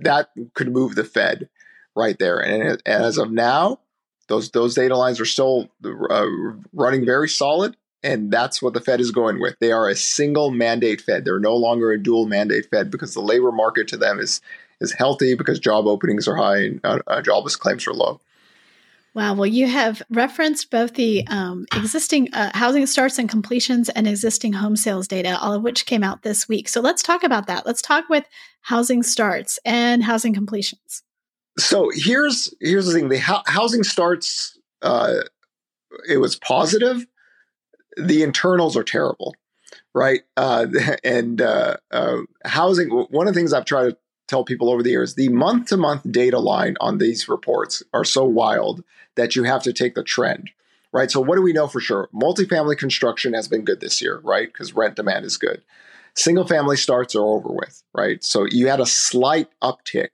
that 0.00 0.30
could 0.54 0.72
move 0.72 0.94
the 0.94 1.04
Fed 1.04 1.48
right 1.96 2.18
there. 2.18 2.38
And, 2.38 2.82
as 2.84 3.18
of 3.18 3.30
now, 3.30 3.80
those 4.28 4.50
those 4.50 4.74
data 4.74 4.96
lines 4.96 5.20
are 5.20 5.24
still 5.24 5.68
uh, 5.84 6.26
running 6.72 7.04
very 7.04 7.28
solid, 7.28 7.76
and 8.02 8.30
that's 8.30 8.60
what 8.60 8.74
the 8.74 8.80
Fed 8.80 9.00
is 9.00 9.10
going 9.10 9.40
with. 9.40 9.56
They 9.60 9.72
are 9.72 9.88
a 9.88 9.96
single 9.96 10.50
mandate 10.50 11.00
Fed. 11.00 11.24
They're 11.24 11.38
no 11.38 11.56
longer 11.56 11.92
a 11.92 12.02
dual 12.02 12.26
mandate 12.26 12.66
Fed 12.70 12.90
because 12.90 13.14
the 13.14 13.20
labor 13.20 13.52
market 13.52 13.88
to 13.88 13.96
them 13.96 14.18
is 14.18 14.40
is 14.80 14.92
healthy 14.92 15.34
because 15.34 15.60
job 15.60 15.86
openings 15.86 16.26
are 16.26 16.36
high 16.36 16.58
and 16.58 16.80
uh, 16.84 16.98
uh 17.06 17.22
jobless 17.22 17.56
claims 17.56 17.86
are 17.86 17.94
low. 17.94 18.20
Wow. 19.14 19.34
Well, 19.34 19.46
you 19.46 19.68
have 19.68 20.02
referenced 20.10 20.72
both 20.72 20.94
the 20.94 21.24
um, 21.28 21.66
existing 21.72 22.34
uh, 22.34 22.50
housing 22.52 22.84
starts 22.86 23.16
and 23.16 23.28
completions 23.28 23.88
and 23.88 24.08
existing 24.08 24.54
home 24.54 24.74
sales 24.74 25.06
data, 25.06 25.38
all 25.40 25.54
of 25.54 25.62
which 25.62 25.86
came 25.86 26.02
out 26.02 26.22
this 26.22 26.48
week. 26.48 26.68
So 26.68 26.80
let's 26.80 27.02
talk 27.02 27.22
about 27.22 27.46
that. 27.46 27.64
Let's 27.64 27.80
talk 27.80 28.08
with 28.08 28.24
housing 28.62 29.04
starts 29.04 29.60
and 29.64 30.02
housing 30.02 30.34
completions. 30.34 31.04
So 31.58 31.90
here's 31.94 32.52
here's 32.60 32.86
the 32.86 32.92
thing: 32.92 33.08
the 33.08 33.18
ho- 33.18 33.44
housing 33.46 33.84
starts, 33.84 34.58
uh, 34.82 35.14
it 36.08 36.18
was 36.18 36.34
positive. 36.34 37.06
The 37.96 38.24
internals 38.24 38.76
are 38.76 38.82
terrible, 38.82 39.36
right? 39.94 40.22
Uh, 40.36 40.66
and 41.04 41.40
uh, 41.40 41.76
uh, 41.92 42.18
housing. 42.44 42.88
One 42.88 43.28
of 43.28 43.34
the 43.34 43.38
things 43.38 43.52
I've 43.52 43.64
tried 43.64 43.90
to 43.90 43.96
tell 44.26 44.44
people 44.44 44.70
over 44.70 44.82
the 44.82 44.90
years, 44.90 45.14
the 45.14 45.28
month 45.28 45.68
to 45.68 45.76
month 45.76 46.02
data 46.10 46.38
line 46.38 46.76
on 46.80 46.98
these 46.98 47.28
reports 47.28 47.82
are 47.92 48.04
so 48.04 48.24
wild 48.24 48.82
that 49.16 49.36
you 49.36 49.44
have 49.44 49.62
to 49.62 49.72
take 49.72 49.94
the 49.94 50.02
trend, 50.02 50.50
right? 50.92 51.10
So, 51.10 51.20
what 51.20 51.36
do 51.36 51.42
we 51.42 51.52
know 51.52 51.66
for 51.66 51.80
sure? 51.80 52.08
Multifamily 52.14 52.78
construction 52.78 53.34
has 53.34 53.48
been 53.48 53.64
good 53.64 53.80
this 53.80 54.00
year, 54.00 54.20
right? 54.24 54.52
Because 54.52 54.74
rent 54.74 54.96
demand 54.96 55.24
is 55.24 55.36
good. 55.36 55.62
Single 56.14 56.46
family 56.46 56.76
starts 56.76 57.14
are 57.14 57.24
over 57.24 57.48
with, 57.48 57.82
right? 57.92 58.22
So, 58.24 58.46
you 58.50 58.68
had 58.68 58.80
a 58.80 58.86
slight 58.86 59.48
uptick. 59.62 60.10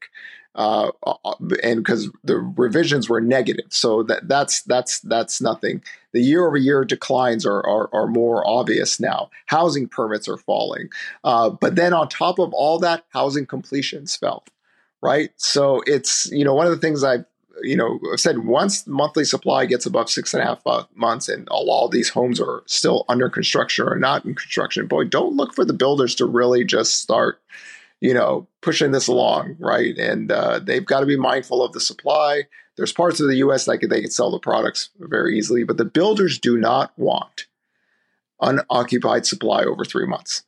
Uh, 0.54 0.90
uh 1.04 1.14
and 1.62 1.78
because 1.78 2.10
the 2.24 2.36
revisions 2.36 3.08
were 3.08 3.20
negative, 3.20 3.66
so 3.68 4.02
that 4.02 4.28
that's 4.28 4.62
that's 4.62 5.00
that's 5.00 5.40
nothing. 5.40 5.82
The 6.12 6.20
year 6.20 6.46
over 6.46 6.56
year 6.56 6.84
declines 6.84 7.46
are, 7.46 7.64
are, 7.64 7.88
are 7.92 8.08
more 8.08 8.44
obvious 8.46 8.98
now. 8.98 9.30
Housing 9.46 9.86
permits 9.86 10.28
are 10.28 10.38
falling, 10.38 10.88
uh, 11.22 11.50
but 11.50 11.76
then 11.76 11.92
on 11.92 12.08
top 12.08 12.40
of 12.40 12.52
all 12.52 12.80
that, 12.80 13.04
housing 13.10 13.46
completions 13.46 14.16
fell 14.16 14.44
right? 15.02 15.30
So 15.36 15.82
it's 15.86 16.30
you 16.30 16.44
know 16.44 16.54
one 16.54 16.66
of 16.66 16.72
the 16.72 16.78
things 16.78 17.02
I've 17.02 17.24
you 17.62 17.76
know, 17.76 17.98
said 18.16 18.44
once 18.44 18.86
monthly 18.86 19.24
supply 19.24 19.66
gets 19.66 19.86
above 19.86 20.10
six 20.10 20.34
and 20.34 20.42
a 20.42 20.46
half 20.46 20.60
uh, 20.66 20.84
months 20.94 21.28
and 21.28 21.48
all, 21.48 21.70
all 21.70 21.88
these 21.88 22.08
homes 22.08 22.40
are 22.40 22.62
still 22.66 23.04
under 23.08 23.28
construction 23.28 23.86
or 23.86 23.96
not 23.96 24.24
in 24.24 24.34
construction, 24.34 24.86
boy, 24.86 25.04
don't 25.04 25.36
look 25.36 25.54
for 25.54 25.64
the 25.64 25.72
builders 25.72 26.14
to 26.16 26.26
really 26.26 26.64
just 26.64 26.98
start, 26.98 27.40
you 28.00 28.14
know, 28.14 28.48
pushing 28.62 28.92
this 28.92 29.08
along, 29.08 29.56
right? 29.58 29.96
And 29.98 30.32
uh, 30.32 30.58
they've 30.58 30.84
got 30.84 31.00
to 31.00 31.06
be 31.06 31.16
mindful 31.16 31.62
of 31.62 31.72
the 31.72 31.80
supply. 31.80 32.44
There's 32.76 32.92
parts 32.92 33.20
of 33.20 33.28
the 33.28 33.36
U.S. 33.36 33.68
like 33.68 33.82
they 33.82 34.00
can 34.00 34.10
sell 34.10 34.30
the 34.30 34.38
products 34.38 34.90
very 34.98 35.36
easily, 35.36 35.64
but 35.64 35.76
the 35.76 35.84
builders 35.84 36.38
do 36.38 36.56
not 36.56 36.92
want 36.96 37.46
unoccupied 38.40 39.26
supply 39.26 39.64
over 39.64 39.84
three 39.84 40.06
months. 40.06 40.44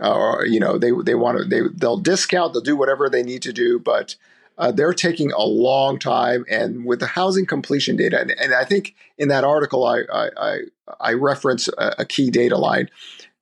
Uh, 0.00 0.14
or 0.14 0.46
you 0.46 0.60
know, 0.60 0.78
they 0.78 0.90
they 1.04 1.14
want 1.14 1.38
to 1.38 1.44
they 1.44 1.60
they'll 1.74 1.96
discount, 1.96 2.52
they'll 2.52 2.62
do 2.62 2.76
whatever 2.76 3.08
they 3.08 3.22
need 3.22 3.42
to 3.42 3.52
do, 3.52 3.78
but 3.78 4.14
uh, 4.58 4.70
they're 4.70 4.92
taking 4.92 5.32
a 5.32 5.44
long 5.44 5.98
time. 5.98 6.44
And 6.50 6.84
with 6.84 7.00
the 7.00 7.06
housing 7.06 7.46
completion 7.46 7.96
data, 7.96 8.20
and, 8.20 8.30
and 8.32 8.54
I 8.54 8.64
think 8.64 8.94
in 9.16 9.28
that 9.28 9.42
article 9.42 9.86
I 9.86 10.02
I, 10.12 10.58
I 11.00 11.12
reference 11.14 11.68
a, 11.78 11.94
a, 12.00 12.04
key 12.04 12.30
data 12.30 12.58
line. 12.58 12.90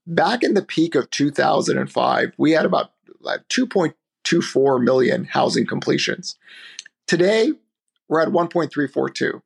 Back 0.07 0.43
in 0.43 0.55
the 0.55 0.63
peak 0.63 0.95
of 0.95 1.11
2005, 1.11 2.33
we 2.37 2.53
had 2.53 2.67
about 2.67 2.94
2.24 3.49 4.83
million 4.83 5.25
housing 5.25 5.67
completions. 5.67 6.37
Today, 7.07 7.53
we're 8.09 8.23
at 8.23 8.29
1.342. 8.29 9.41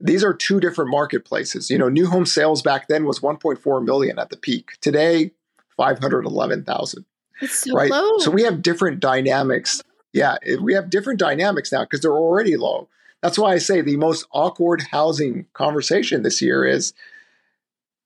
These 0.00 0.22
are 0.22 0.32
two 0.32 0.60
different 0.60 0.90
marketplaces. 0.90 1.70
You 1.70 1.78
know, 1.78 1.88
new 1.88 2.06
home 2.06 2.26
sales 2.26 2.62
back 2.62 2.88
then 2.88 3.04
was 3.04 3.20
1.4 3.20 3.84
million 3.84 4.18
at 4.18 4.30
the 4.30 4.36
peak. 4.36 4.70
Today, 4.80 5.32
511,000. 5.76 7.04
It's 7.40 7.64
so 7.64 7.74
right? 7.74 7.90
low. 7.90 8.18
So 8.18 8.30
we 8.30 8.42
have 8.42 8.62
different 8.62 9.00
dynamics 9.00 9.82
yeah, 10.12 10.36
we 10.60 10.74
have 10.74 10.90
different 10.90 11.20
dynamics 11.20 11.72
now 11.72 11.84
because 11.84 12.00
they're 12.00 12.12
already 12.12 12.56
low. 12.56 12.88
That's 13.22 13.38
why 13.38 13.52
I 13.52 13.58
say 13.58 13.80
the 13.80 13.96
most 13.96 14.26
awkward 14.32 14.82
housing 14.90 15.46
conversation 15.52 16.22
this 16.22 16.40
year 16.40 16.64
is 16.64 16.94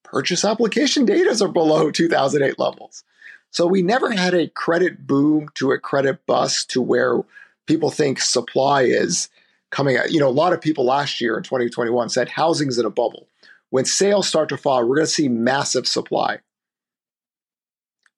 purchase 0.03 0.45
application 0.45 1.05
data 1.05 1.37
are 1.43 1.49
below 1.49 1.91
2008 1.91 2.59
levels. 2.59 3.05
So 3.53 3.67
we 3.67 3.83
never 3.83 4.11
had 4.11 4.33
a 4.35 4.49
credit 4.49 5.07
boom 5.07 5.49
to 5.55 5.73
a 5.73 5.79
credit 5.79 6.25
bust 6.27 6.71
to 6.71 6.81
where 6.81 7.21
people 7.67 7.91
think 7.91 8.19
supply 8.19 8.83
is 8.83 9.29
coming 9.71 9.99
out. 9.99 10.11
You 10.11 10.21
know, 10.21 10.29
a 10.29 10.31
lot 10.31 10.55
of 10.55 10.61
people 10.61 10.87
last 10.87 11.21
year 11.21 11.37
in 11.37 11.43
2021 11.43 12.09
said 12.09 12.31
housing's 12.31 12.79
in 12.79 12.87
a 12.87 12.91
bubble. 12.91 13.29
When 13.69 13.85
sales 13.85 14.27
start 14.27 14.49
to 14.49 14.57
fall, 14.57 14.81
we're 14.81 14.97
going 14.97 15.07
to 15.07 15.13
see 15.13 15.29
massive 15.29 15.87
supply. 15.87 16.41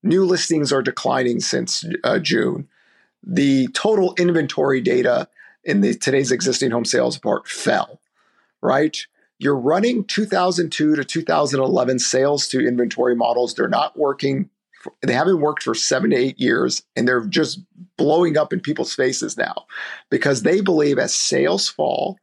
New 0.05 0.25
listings 0.25 0.73
are 0.73 0.83
declining 0.83 1.41
since 1.41 1.85
uh, 2.05 2.21
June. 2.21 2.69
The 3.23 3.67
total 3.69 4.15
inventory 4.17 4.81
data 4.81 5.29
in 5.65 5.81
the 5.81 5.95
today's 5.95 6.31
existing 6.31 6.71
home 6.71 6.85
sales 6.85 7.17
report 7.17 7.49
fell, 7.49 8.01
right? 8.63 8.97
You're 9.39 9.59
running 9.59 10.05
2002 10.05 10.95
to 10.95 11.05
2011 11.05 11.99
sales 11.99 12.47
to 12.49 12.65
inventory 12.65 13.17
models. 13.17 13.55
They're 13.55 13.67
not 13.67 13.99
working. 13.99 14.51
They 15.03 15.13
haven't 15.13 15.41
worked 15.41 15.63
for 15.63 15.75
seven 15.75 16.11
to 16.11 16.17
eight 16.17 16.39
years, 16.39 16.83
and 16.97 17.07
they're 17.07 17.27
just 17.27 17.61
blowing 17.97 18.37
up 18.37 18.53
in 18.53 18.61
people's 18.61 18.95
faces 18.95 19.37
now 19.37 19.67
because 20.11 20.43
they 20.43 20.61
believe 20.61 20.99
as 20.99 21.15
sales 21.15 21.69
fall, 21.69 22.19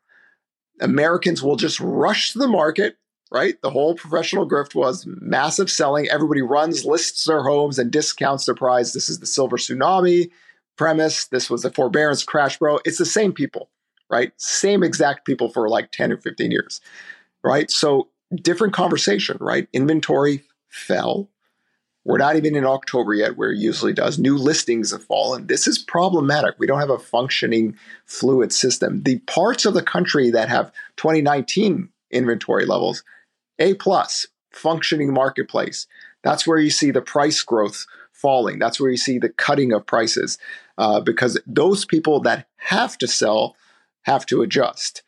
Americans 0.80 1.44
will 1.44 1.56
just 1.56 1.80
rush 1.80 2.34
to 2.34 2.40
the 2.40 2.48
market 2.48 2.98
right? 3.32 3.56
The 3.62 3.70
whole 3.70 3.96
professional 3.96 4.48
grift 4.48 4.76
was 4.76 5.06
massive 5.08 5.72
selling. 5.72 6.10
Everybody 6.10 6.42
runs, 6.42 6.86
lists 6.86 7.24
their 7.24 7.44
homes, 7.44 7.80
and 7.80 7.90
discounts 7.90 8.46
their 8.46 8.56
price. 8.56 8.92
This 8.92 9.10
is 9.10 9.20
the 9.20 9.26
silver 9.26 9.58
tsunami 9.58 10.30
premise. 10.78 11.26
This 11.28 11.50
was 11.50 11.62
the 11.62 11.72
forbearance 11.72 12.24
crash, 12.24 12.60
bro. 12.60 12.80
It's 12.86 12.98
the 12.98 13.06
same 13.06 13.32
people, 13.32 13.70
right? 14.10 14.34
Same 14.38 14.84
exact 14.84 15.26
people 15.26 15.50
for 15.50 15.70
like 15.70 15.92
10 15.92 16.12
or 16.12 16.18
15 16.18 16.52
years, 16.52 16.82
right? 17.44 17.72
So 17.72 18.10
different 18.36 18.74
conversation, 18.74 19.38
right? 19.40 19.68
Inventory 19.72 20.44
fell. 20.68 21.30
We're 22.04 22.18
not 22.18 22.36
even 22.36 22.56
in 22.56 22.66
October 22.66 23.14
yet, 23.14 23.38
where 23.38 23.52
it 23.52 23.60
usually 23.60 23.94
does. 23.94 24.18
New 24.18 24.36
listings 24.36 24.92
have 24.92 25.04
fallen. 25.04 25.48
This 25.48 25.68
is 25.68 25.78
problematic. 25.78 26.56
We 26.58 26.66
don't 26.66 26.80
have 26.80 26.90
a 26.90 26.98
functioning 26.98 27.78
fluid 28.06 28.52
system. 28.52 29.04
The 29.04 29.20
parts 29.20 29.66
of 29.66 29.76
the 29.76 29.84
country 29.84 30.32
that 30.32 30.50
have 30.50 30.72
2019 30.98 31.90
inventory 32.10 32.66
levels 32.66 33.04
a 33.60 33.76
plus, 33.76 34.26
functioning 34.52 35.14
marketplace. 35.14 35.86
That's 36.24 36.48
where 36.48 36.58
you 36.58 36.72
see 36.72 36.90
the 36.90 37.02
price 37.02 37.42
growth 37.44 37.86
falling. 38.12 38.58
That's 38.60 38.80
where 38.80 38.90
you 38.90 38.98
see 38.98 39.20
the 39.20 39.30
cutting 39.30 39.72
of 39.72 39.86
prices 39.86 40.38
uh, 40.78 41.02
because 41.02 41.40
those 41.46 41.86
people 41.86 42.20
that 42.22 42.48
have 42.58 42.98
to 43.00 43.08
sell 43.08 43.56
have 44.04 44.26
to 44.28 44.42
adjust. 44.42 45.04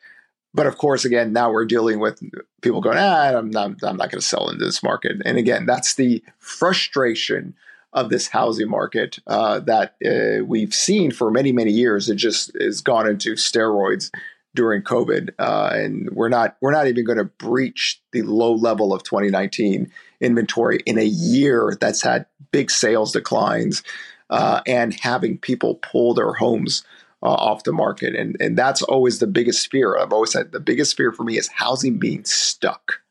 But 0.54 0.68
of 0.68 0.78
course, 0.78 1.04
again, 1.04 1.34
now 1.34 1.52
we're 1.52 1.66
dealing 1.66 2.00
with 2.00 2.22
people 2.62 2.82
going, 2.82 2.98
ah, 3.00 3.38
I'm 3.38 3.50
not, 3.50 3.72
I'm 3.84 3.98
not 3.98 4.12
going 4.12 4.22
to 4.22 4.22
sell 4.22 4.50
into 4.50 4.64
this 4.64 4.84
market. 4.84 5.18
And 5.26 5.38
again, 5.38 5.66
that's 5.66 5.96
the 5.96 6.24
frustration 6.40 7.56
of 7.94 8.10
this 8.10 8.28
housing 8.28 8.70
market 8.70 9.20
uh, 9.28 9.60
that 9.62 9.96
uh, 10.06 10.44
we've 10.46 10.74
seen 10.74 11.12
for 11.12 11.32
many, 11.32 11.52
many 11.52 11.72
years. 11.72 12.10
It 12.10 12.16
just 12.16 12.52
has 12.60 12.82
gone 12.82 13.08
into 13.08 13.34
steroids 13.34 14.12
during 14.56 14.84
COVID, 14.84 15.32
uh, 15.40 15.72
and 15.74 16.10
we're 16.12 16.30
not 16.30 16.58
we're 16.62 16.72
not 16.72 16.88
even 16.88 17.06
going 17.06 17.18
to 17.18 17.24
breach 17.24 18.02
the 18.12 18.22
low 18.22 18.54
level 18.54 18.94
of 18.94 19.04
2019 19.04 19.92
inventory 20.22 20.80
in 20.86 20.98
a 20.98 21.06
year 21.06 21.76
that's 21.80 22.04
had 22.04 22.26
big 22.52 22.70
sales 22.70 23.12
declines 23.12 23.84
uh, 24.30 24.62
and 24.68 25.00
having 25.00 25.38
people 25.38 25.76
pull 25.76 26.14
their 26.14 26.34
homes 26.34 26.84
uh, 27.24 27.34
off 27.34 27.64
the 27.64 27.72
market, 27.72 28.16
and 28.16 28.38
and 28.40 28.58
that's 28.58 28.82
always 28.84 29.20
the 29.20 29.28
biggest 29.28 29.72
fear. 29.72 29.98
I've 29.98 30.14
always 30.14 30.32
said 30.32 30.52
the 30.52 30.60
biggest 30.60 30.96
fear 30.96 31.12
for 31.12 31.24
me 31.24 31.38
is 31.38 31.48
housing 31.48 31.98
being 31.98 32.26
stuck. 32.26 33.02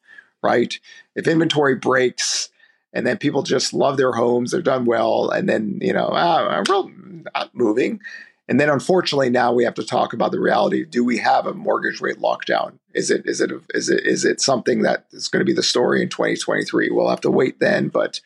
Right, 0.42 0.78
if 1.14 1.26
inventory 1.26 1.76
breaks. 1.76 2.48
And 2.94 3.06
then 3.06 3.16
people 3.16 3.42
just 3.42 3.72
love 3.72 3.96
their 3.96 4.12
homes; 4.12 4.50
they're 4.50 4.60
done 4.60 4.84
well, 4.84 5.30
and 5.30 5.48
then 5.48 5.78
you 5.80 5.94
know, 5.94 6.10
ah, 6.12 6.46
I'm 6.46 7.24
not 7.34 7.54
moving 7.54 8.00
and 8.48 8.60
then 8.60 8.68
unfortunately 8.68 9.30
now 9.30 9.52
we 9.52 9.64
have 9.64 9.74
to 9.74 9.86
talk 9.86 10.12
about 10.12 10.32
the 10.32 10.40
reality. 10.40 10.84
Do 10.84 11.04
we 11.04 11.18
have 11.18 11.46
a 11.46 11.54
mortgage 11.54 12.00
rate 12.00 12.18
lockdown? 12.18 12.78
Is 12.94 13.10
it 13.10 13.22
is 13.24 13.40
it 13.40 13.50
is 13.72 13.88
it 13.88 14.04
is 14.04 14.24
it 14.24 14.40
something 14.40 14.82
that 14.82 15.06
is 15.12 15.28
going 15.28 15.40
to 15.40 15.46
be 15.46 15.54
the 15.54 15.62
story 15.62 16.02
in 16.02 16.08
2023? 16.08 16.90
We'll 16.90 17.08
have 17.08 17.20
to 17.22 17.30
wait 17.30 17.60
then, 17.60 17.88
but 17.88 18.20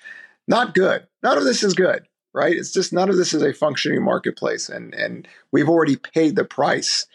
not 0.49 0.75
good. 0.75 1.07
None 1.23 1.39
of 1.39 1.45
this 1.45 1.63
is 1.63 1.75
good, 1.75 2.06
right? 2.36 2.54
It's 2.54 2.70
just 2.70 2.92
none 2.92 3.08
of 3.08 3.16
this 3.16 3.32
is 3.32 3.42
a 3.42 3.54
functioning 3.54 4.04
marketplace. 4.04 4.68
And 4.68 4.94
and 4.94 5.26
we've 5.50 5.68
already 5.68 5.96
paid 5.96 6.36
the 6.36 6.44
price, 6.44 7.06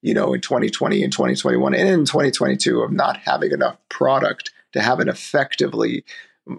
you 0.00 0.14
know, 0.14 0.32
in 0.32 0.40
2020 0.40 1.04
and 1.04 1.12
2021 1.12 1.74
and 1.74 1.88
in 1.88 2.04
2022 2.06 2.80
of 2.80 2.90
not 2.90 3.18
having 3.18 3.52
enough 3.52 3.76
product 3.90 4.50
to 4.72 4.80
have 4.80 4.98
an 4.98 5.08
effectively 5.08 6.04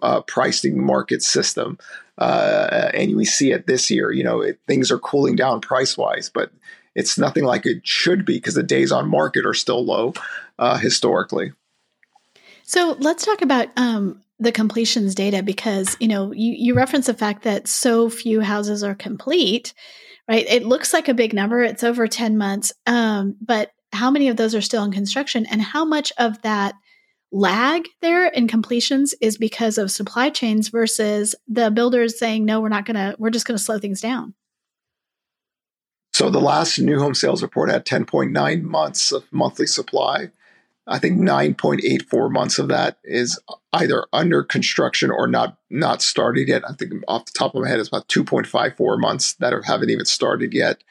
uh, 0.03 0.21
pricing 0.21 0.85
market 0.85 1.23
system. 1.23 1.79
Uh, 2.17 2.91
and 2.93 3.15
we 3.15 3.25
see 3.25 3.51
it 3.51 3.65
this 3.65 3.89
year. 3.89 4.11
You 4.11 4.23
know, 4.23 4.41
it, 4.41 4.59
things 4.67 4.91
are 4.91 4.99
cooling 4.99 5.35
down 5.35 5.59
price 5.59 5.97
wise, 5.97 6.29
but 6.29 6.51
it's 6.93 7.17
nothing 7.17 7.43
like 7.43 7.65
it 7.65 7.87
should 7.87 8.23
be 8.23 8.37
because 8.37 8.53
the 8.53 8.63
days 8.63 8.91
on 8.91 9.09
market 9.09 9.47
are 9.47 9.55
still 9.55 9.83
low 9.83 10.13
uh, 10.59 10.77
historically. 10.77 11.53
So 12.63 12.95
let's 12.99 13.25
talk 13.25 13.41
about 13.41 13.69
um, 13.75 14.21
the 14.41 14.51
completions 14.51 15.13
data 15.13 15.43
because 15.43 15.95
you 15.99 16.07
know 16.07 16.33
you, 16.33 16.55
you 16.57 16.73
reference 16.73 17.05
the 17.05 17.13
fact 17.13 17.43
that 17.43 17.67
so 17.67 18.09
few 18.09 18.41
houses 18.41 18.83
are 18.83 18.95
complete, 18.95 19.73
right? 20.27 20.45
It 20.49 20.65
looks 20.65 20.93
like 20.93 21.07
a 21.07 21.13
big 21.13 21.33
number; 21.33 21.61
it's 21.61 21.83
over 21.83 22.07
ten 22.07 22.37
months, 22.37 22.73
um, 22.87 23.37
but 23.39 23.71
how 23.93 24.09
many 24.09 24.27
of 24.29 24.37
those 24.37 24.55
are 24.55 24.61
still 24.61 24.83
in 24.83 24.91
construction, 24.91 25.45
and 25.45 25.61
how 25.61 25.85
much 25.85 26.11
of 26.17 26.41
that 26.41 26.73
lag 27.31 27.87
there 28.01 28.27
in 28.27 28.47
completions 28.47 29.13
is 29.21 29.37
because 29.37 29.77
of 29.77 29.91
supply 29.91 30.29
chains 30.29 30.67
versus 30.67 31.33
the 31.47 31.71
builders 31.71 32.19
saying 32.19 32.43
no 32.43 32.59
we're 32.59 32.67
not 32.67 32.83
going 32.83 32.95
to 32.95 33.15
we're 33.17 33.29
just 33.29 33.47
going 33.47 33.57
to 33.57 33.63
slow 33.63 33.79
things 33.79 34.01
down 34.01 34.33
so 36.13 36.29
the 36.29 36.41
last 36.41 36.77
new 36.77 36.99
home 36.99 37.15
sales 37.15 37.41
report 37.41 37.69
had 37.69 37.85
10.9 37.85 38.63
months 38.63 39.13
of 39.13 39.23
monthly 39.31 39.65
supply 39.65 40.29
i 40.87 40.99
think 40.99 41.19
9.84 41.19 42.31
months 42.31 42.59
of 42.59 42.67
that 42.67 42.97
is 43.03 43.39
either 43.73 44.05
under 44.13 44.43
construction 44.43 45.11
or 45.11 45.27
not 45.27 45.57
not 45.69 46.01
started 46.01 46.47
yet 46.47 46.63
i 46.69 46.73
think 46.73 46.93
off 47.07 47.25
the 47.25 47.31
top 47.37 47.55
of 47.55 47.61
my 47.61 47.69
head 47.69 47.79
it's 47.79 47.89
about 47.89 48.07
2.54 48.07 48.99
months 48.99 49.33
that 49.35 49.53
haven't 49.65 49.89
even 49.89 50.05
started 50.05 50.53
yet 50.53 50.83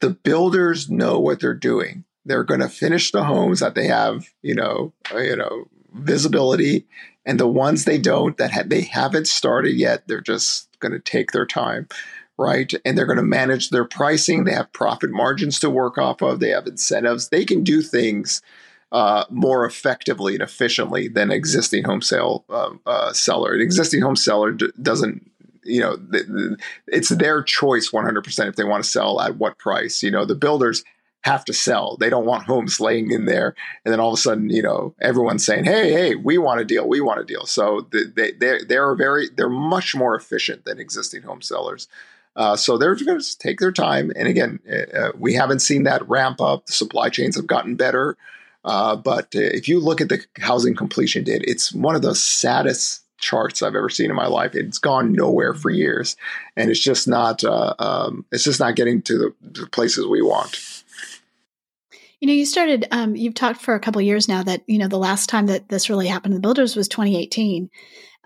the 0.00 0.10
builders 0.10 0.88
know 0.90 1.18
what 1.18 1.40
they're 1.40 1.54
doing 1.54 2.04
they're 2.24 2.44
going 2.44 2.60
to 2.60 2.68
finish 2.68 3.10
the 3.10 3.24
homes 3.24 3.60
that 3.60 3.74
they 3.74 3.86
have, 3.86 4.28
you 4.42 4.54
know, 4.54 4.92
you 5.14 5.36
know, 5.36 5.64
visibility, 5.94 6.86
and 7.24 7.40
the 7.40 7.48
ones 7.48 7.84
they 7.84 7.98
don't 7.98 8.36
that 8.36 8.52
ha- 8.52 8.62
they 8.66 8.82
haven't 8.82 9.26
started 9.26 9.74
yet, 9.74 10.06
they're 10.06 10.20
just 10.20 10.68
going 10.80 10.92
to 10.92 11.00
take 11.00 11.32
their 11.32 11.46
time, 11.46 11.88
right? 12.38 12.72
And 12.84 12.96
they're 12.96 13.06
going 13.06 13.16
to 13.16 13.22
manage 13.22 13.70
their 13.70 13.84
pricing. 13.84 14.44
They 14.44 14.52
have 14.52 14.72
profit 14.72 15.10
margins 15.10 15.58
to 15.60 15.70
work 15.70 15.98
off 15.98 16.22
of. 16.22 16.40
They 16.40 16.50
have 16.50 16.66
incentives. 16.66 17.28
They 17.28 17.44
can 17.44 17.64
do 17.64 17.82
things 17.82 18.42
uh, 18.92 19.24
more 19.30 19.64
effectively 19.64 20.34
and 20.34 20.42
efficiently 20.42 21.08
than 21.08 21.30
existing 21.30 21.84
home 21.84 22.02
sale 22.02 22.44
uh, 22.50 22.70
uh, 22.86 23.12
seller. 23.12 23.54
An 23.54 23.60
existing 23.60 24.02
home 24.02 24.16
seller 24.16 24.52
d- 24.52 24.72
doesn't 24.80 25.30
you 25.62 25.80
know, 25.80 25.98
it's 26.86 27.10
their 27.10 27.42
choice 27.42 27.90
100% 27.90 28.48
if 28.48 28.56
they 28.56 28.64
want 28.64 28.82
to 28.82 28.90
sell 28.90 29.20
at 29.20 29.36
what 29.36 29.58
price. 29.58 30.02
You 30.02 30.10
know, 30.10 30.24
the 30.24 30.34
builders 30.34 30.82
have 31.22 31.44
to 31.44 31.52
sell. 31.52 31.96
They 31.98 32.08
don't 32.08 32.24
want 32.24 32.44
homes 32.44 32.80
laying 32.80 33.10
in 33.10 33.26
there, 33.26 33.54
and 33.84 33.92
then 33.92 34.00
all 34.00 34.08
of 34.08 34.18
a 34.18 34.20
sudden, 34.20 34.48
you 34.48 34.62
know, 34.62 34.94
everyone's 35.00 35.44
saying, 35.44 35.64
"Hey, 35.64 35.92
hey, 35.92 36.14
we 36.14 36.38
want 36.38 36.60
a 36.60 36.64
deal. 36.64 36.88
We 36.88 37.00
want 37.00 37.20
a 37.20 37.24
deal." 37.24 37.44
So 37.44 37.86
they 37.92 38.32
they 38.32 38.64
they're 38.64 38.94
very 38.94 39.28
they're 39.28 39.50
much 39.50 39.94
more 39.94 40.14
efficient 40.14 40.64
than 40.64 40.78
existing 40.78 41.22
home 41.22 41.42
sellers. 41.42 41.88
Uh, 42.36 42.56
so 42.56 42.78
they're 42.78 42.94
going 42.94 43.20
to 43.20 43.38
take 43.38 43.58
their 43.58 43.72
time. 43.72 44.12
And 44.16 44.28
again, 44.28 44.60
uh, 44.94 45.10
we 45.18 45.34
haven't 45.34 45.58
seen 45.60 45.82
that 45.82 46.08
ramp 46.08 46.40
up. 46.40 46.66
The 46.66 46.72
supply 46.72 47.10
chains 47.10 47.36
have 47.36 47.46
gotten 47.46 47.74
better. 47.74 48.16
Uh, 48.64 48.96
but 48.96 49.26
uh, 49.34 49.40
if 49.40 49.68
you 49.68 49.80
look 49.80 50.00
at 50.00 50.08
the 50.08 50.24
housing 50.38 50.74
completion 50.74 51.24
data, 51.24 51.44
it's 51.48 51.72
one 51.72 51.94
of 51.94 52.02
the 52.02 52.14
saddest 52.14 53.04
charts 53.18 53.62
I've 53.62 53.74
ever 53.74 53.88
seen 53.88 54.10
in 54.10 54.16
my 54.16 54.26
life. 54.26 54.54
It's 54.54 54.78
gone 54.78 55.12
nowhere 55.12 55.54
for 55.54 55.70
years, 55.70 56.16
and 56.56 56.70
it's 56.70 56.80
just 56.80 57.06
not. 57.06 57.44
Uh, 57.44 57.74
um, 57.78 58.24
it's 58.32 58.44
just 58.44 58.60
not 58.60 58.76
getting 58.76 59.02
to 59.02 59.18
the, 59.18 59.60
the 59.60 59.66
places 59.66 60.06
we 60.06 60.22
want. 60.22 60.84
You 62.20 62.26
know, 62.26 62.34
you 62.34 62.44
started, 62.44 62.86
um, 62.90 63.16
you've 63.16 63.34
talked 63.34 63.62
for 63.62 63.74
a 63.74 63.80
couple 63.80 64.02
years 64.02 64.28
now 64.28 64.42
that, 64.42 64.62
you 64.66 64.76
know, 64.76 64.88
the 64.88 64.98
last 64.98 65.30
time 65.30 65.46
that 65.46 65.70
this 65.70 65.88
really 65.88 66.06
happened 66.06 66.32
to 66.32 66.36
the 66.36 66.42
builders 66.42 66.76
was 66.76 66.86
2018. 66.86 67.70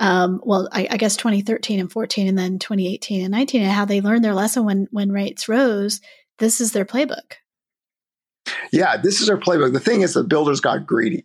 Um, 0.01 0.40
well, 0.42 0.68
I, 0.73 0.88
I, 0.90 0.97
guess 0.97 1.16
2013 1.16 1.79
and 1.79 1.92
14, 1.92 2.27
and 2.27 2.37
then 2.37 2.59
2018 2.59 3.23
and 3.23 3.31
19, 3.31 3.62
and 3.62 3.70
how 3.70 3.85
they 3.85 4.01
learned 4.01 4.25
their 4.25 4.35
lesson 4.35 4.64
when, 4.64 4.88
when 4.90 5.12
rates 5.12 5.49
rose. 5.49 6.01
This 6.38 6.61
is 6.61 6.73
their 6.73 6.85
playbook. 6.85 7.35
Yeah, 8.75 8.97
this 8.97 9.21
is 9.21 9.29
our 9.31 9.37
playbook. 9.37 9.73
The 9.73 9.81
thing 9.81 10.03
is, 10.03 10.15
the 10.15 10.25
builders 10.25 10.61
got 10.61 10.87
greedy. 10.87 11.25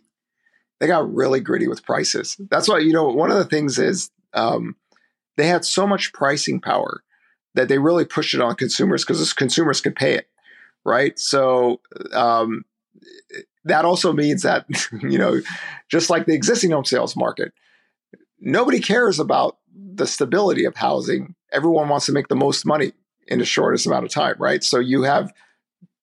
They 0.79 0.87
got 0.87 1.13
really 1.13 1.39
greedy 1.39 1.67
with 1.67 1.83
prices. 1.83 2.39
That's 2.49 2.69
why, 2.69 2.79
you 2.79 2.93
know, 2.93 3.07
one 3.09 3.31
of 3.31 3.37
the 3.37 3.45
things 3.45 3.77
is 3.77 4.11
um, 4.33 4.75
they 5.35 5.47
had 5.47 5.65
so 5.65 5.85
much 5.85 6.13
pricing 6.13 6.61
power 6.61 7.03
that 7.55 7.67
they 7.67 7.77
really 7.77 8.05
pushed 8.05 8.33
it 8.33 8.41
on 8.41 8.55
consumers 8.55 9.03
because 9.03 9.33
consumers 9.33 9.81
could 9.81 9.95
pay 9.95 10.13
it 10.13 10.29
right? 10.85 11.17
So 11.19 11.81
um, 12.13 12.63
that 13.65 13.85
also 13.85 14.13
means 14.13 14.43
that 14.43 14.65
you 15.01 15.17
know, 15.17 15.41
just 15.89 16.09
like 16.09 16.25
the 16.25 16.33
existing 16.33 16.71
home 16.71 16.85
sales 16.85 17.15
market, 17.15 17.53
nobody 18.39 18.79
cares 18.79 19.19
about 19.19 19.57
the 19.75 20.07
stability 20.07 20.65
of 20.65 20.75
housing. 20.75 21.35
Everyone 21.51 21.89
wants 21.89 22.05
to 22.07 22.11
make 22.11 22.27
the 22.27 22.35
most 22.35 22.65
money 22.65 22.93
in 23.27 23.39
the 23.39 23.45
shortest 23.45 23.85
amount 23.85 24.05
of 24.05 24.11
time, 24.11 24.35
right? 24.39 24.63
So 24.63 24.79
you 24.79 25.03
have 25.03 25.31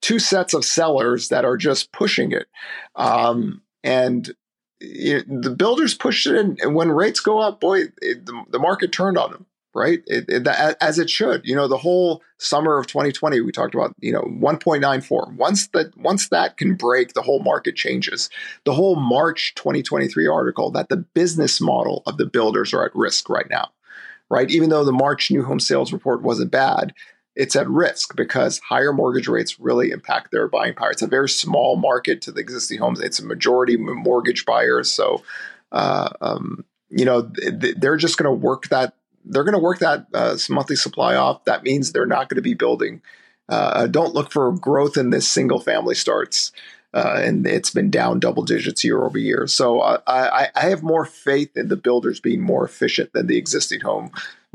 two 0.06 0.20
sets 0.20 0.54
of 0.54 0.64
sellers 0.64 1.30
that 1.30 1.44
are 1.44 1.56
just 1.56 1.90
pushing 1.90 2.30
it. 2.30 2.46
Um, 2.94 3.60
and 3.82 4.32
it, 4.80 5.26
the 5.28 5.50
builders 5.50 5.94
pushed 5.94 6.28
it 6.28 6.36
in. 6.36 6.56
And 6.60 6.76
when 6.76 6.92
rates 6.92 7.18
go 7.18 7.40
up, 7.40 7.60
boy, 7.60 7.86
it, 8.00 8.24
the, 8.24 8.44
the 8.50 8.60
market 8.60 8.92
turned 8.92 9.18
on 9.18 9.32
them 9.32 9.46
right? 9.74 10.02
It, 10.06 10.48
as 10.80 10.98
it 10.98 11.10
should. 11.10 11.42
You 11.44 11.54
know, 11.54 11.68
the 11.68 11.76
whole 11.76 12.22
summer 12.38 12.78
of 12.78 12.86
2020, 12.86 13.42
we 13.42 13.52
talked 13.52 13.74
about, 13.74 13.94
you 14.00 14.10
know, 14.10 14.22
1.94. 14.22 15.36
Once 15.36 15.66
that 15.74 15.94
once 15.98 16.30
that 16.30 16.56
can 16.56 16.76
break, 16.76 17.12
the 17.12 17.20
whole 17.20 17.40
market 17.40 17.76
changes. 17.76 18.30
The 18.64 18.72
whole 18.72 18.96
March 18.96 19.54
2023 19.56 20.26
article 20.26 20.70
that 20.70 20.88
the 20.88 20.96
business 20.96 21.60
model 21.60 22.02
of 22.06 22.16
the 22.16 22.24
builders 22.24 22.72
are 22.72 22.86
at 22.86 22.96
risk 22.96 23.28
right 23.28 23.50
now, 23.50 23.68
right? 24.30 24.50
Even 24.50 24.70
though 24.70 24.82
the 24.82 24.92
March 24.92 25.30
new 25.30 25.44
home 25.44 25.60
sales 25.60 25.92
report 25.92 26.22
wasn't 26.22 26.50
bad, 26.50 26.94
it's 27.36 27.54
at 27.54 27.68
risk 27.68 28.16
because 28.16 28.58
higher 28.60 28.92
mortgage 28.92 29.28
rates 29.28 29.60
really 29.60 29.90
impact 29.90 30.32
their 30.32 30.48
buying 30.48 30.74
power. 30.74 30.90
It's 30.90 31.02
a 31.02 31.06
very 31.06 31.28
small 31.28 31.76
market 31.76 32.22
to 32.22 32.32
the 32.32 32.40
existing 32.40 32.78
homes. 32.78 33.00
It's 33.00 33.20
a 33.20 33.26
majority 33.26 33.76
mortgage 33.76 34.44
buyers, 34.44 34.90
so. 34.90 35.22
Uh, 35.72 36.08
um, 36.20 36.64
you 36.88 37.04
know, 37.04 37.28
they're 37.76 37.96
just 37.96 38.16
going 38.16 38.32
to 38.32 38.46
work 38.46 38.68
that 38.68 38.94
they're 39.26 39.44
going 39.44 39.54
to 39.54 39.58
work 39.58 39.80
that 39.80 40.06
uh, 40.14 40.36
monthly 40.48 40.76
supply 40.76 41.16
off. 41.16 41.44
That 41.44 41.64
means 41.64 41.92
they're 41.92 42.06
not 42.06 42.28
going 42.28 42.36
to 42.36 42.42
be 42.42 42.54
building. 42.54 43.02
Uh, 43.48 43.86
don't 43.86 44.14
look 44.14 44.30
for 44.30 44.52
growth 44.52 44.96
in 44.96 45.10
this 45.10 45.28
single 45.28 45.60
family 45.60 45.94
starts. 45.94 46.52
Uh, 46.94 47.20
and 47.22 47.46
it's 47.46 47.70
been 47.70 47.90
down 47.90 48.20
double 48.20 48.42
digits 48.42 48.82
year 48.82 49.04
over 49.04 49.18
year. 49.18 49.46
So 49.46 49.80
uh, 49.80 50.00
I, 50.06 50.48
I, 50.54 50.68
have 50.70 50.82
more 50.82 51.04
faith 51.04 51.54
in 51.54 51.68
the 51.68 51.76
builders 51.76 52.20
being 52.20 52.40
more 52.40 52.64
efficient 52.64 53.12
than 53.12 53.26
the 53.26 53.36
existing 53.36 53.80
home 53.80 54.10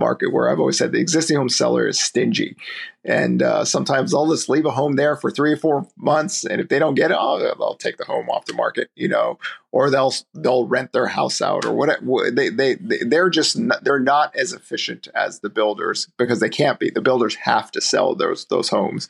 market 0.07 0.33
where 0.33 0.49
I've 0.49 0.59
always 0.59 0.77
said 0.77 0.91
the 0.91 0.99
existing 0.99 1.37
home 1.37 1.49
seller 1.49 1.87
is 1.87 2.03
stingy. 2.03 2.55
And 3.03 3.41
uh, 3.41 3.65
sometimes 3.65 4.11
they'll 4.11 4.29
just 4.29 4.49
leave 4.49 4.65
a 4.65 4.71
home 4.71 4.95
there 4.95 5.15
for 5.15 5.31
three 5.31 5.53
or 5.53 5.57
four 5.57 5.87
months. 5.95 6.43
And 6.43 6.59
if 6.61 6.67
they 6.67 6.79
don't 6.79 6.95
get 6.95 7.11
it, 7.11 7.17
oh, 7.19 7.39
they'll 7.39 7.75
take 7.75 7.97
the 7.97 8.05
home 8.05 8.29
off 8.29 8.45
the 8.45 8.53
market, 8.53 8.89
you 8.95 9.07
know, 9.07 9.39
or 9.71 9.89
they'll, 9.89 10.13
they'll 10.33 10.67
rent 10.67 10.91
their 10.91 11.07
house 11.07 11.41
out 11.41 11.65
or 11.65 11.73
whatever. 11.73 12.29
They, 12.31 12.49
they, 12.49 12.75
they're 12.75 13.29
just, 13.29 13.57
not, 13.57 13.83
they're 13.83 13.99
not 13.99 14.35
as 14.35 14.53
efficient 14.53 15.07
as 15.15 15.39
the 15.39 15.49
builders 15.49 16.09
because 16.17 16.39
they 16.39 16.49
can't 16.49 16.79
be. 16.79 16.89
The 16.89 17.01
builders 17.01 17.35
have 17.35 17.71
to 17.71 17.81
sell 17.81 18.13
those, 18.15 18.45
those 18.45 18.69
homes. 18.69 19.09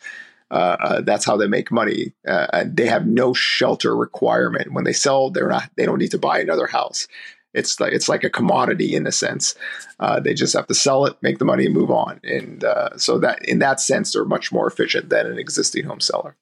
Uh, 0.52 0.78
uh, 0.82 1.02
that's 1.02 1.26
how 1.26 1.38
they 1.38 1.48
make 1.48 1.72
money. 1.72 2.12
Uh, 2.28 2.48
and 2.52 2.76
they 2.76 2.86
have 2.86 3.08
no 3.08 3.34
shelter 3.34 3.96
requirement. 3.96 4.74
When 4.74 4.84
they 4.84 4.94
sell, 4.94 5.30
they're 5.30 5.48
not. 5.48 5.70
They 5.78 5.86
don't 5.86 6.00
need 6.00 6.12
to 6.12 6.18
buy 6.18 6.40
another 6.40 6.68
house. 6.68 7.08
It's 7.54 7.80
like 7.80 7.94
it's 7.94 8.10
like 8.10 8.24
a 8.24 8.30
commodity 8.30 8.96
in 8.96 9.06
a 9.06 9.12
sense. 9.12 9.56
Uh, 10.00 10.20
they 10.20 10.34
just 10.34 10.54
have 10.54 10.68
to 10.68 10.74
sell 10.74 11.06
it, 11.06 11.18
make 11.22 11.40
the 11.40 11.46
money, 11.46 11.66
and 11.66 11.74
move 11.74 11.92
on. 11.92 12.20
And 12.24 12.64
uh, 12.64 12.98
so 12.98 13.20
that 13.20 13.44
in 13.46 13.60
that 13.60 13.80
sense, 13.80 14.14
they're 14.14 14.26
much 14.26 14.52
more 14.52 14.68
efficient 14.68 15.10
than 15.10 15.26
an 15.26 15.38
existing 15.38 15.86
home 15.86 16.00
seller. 16.00 16.36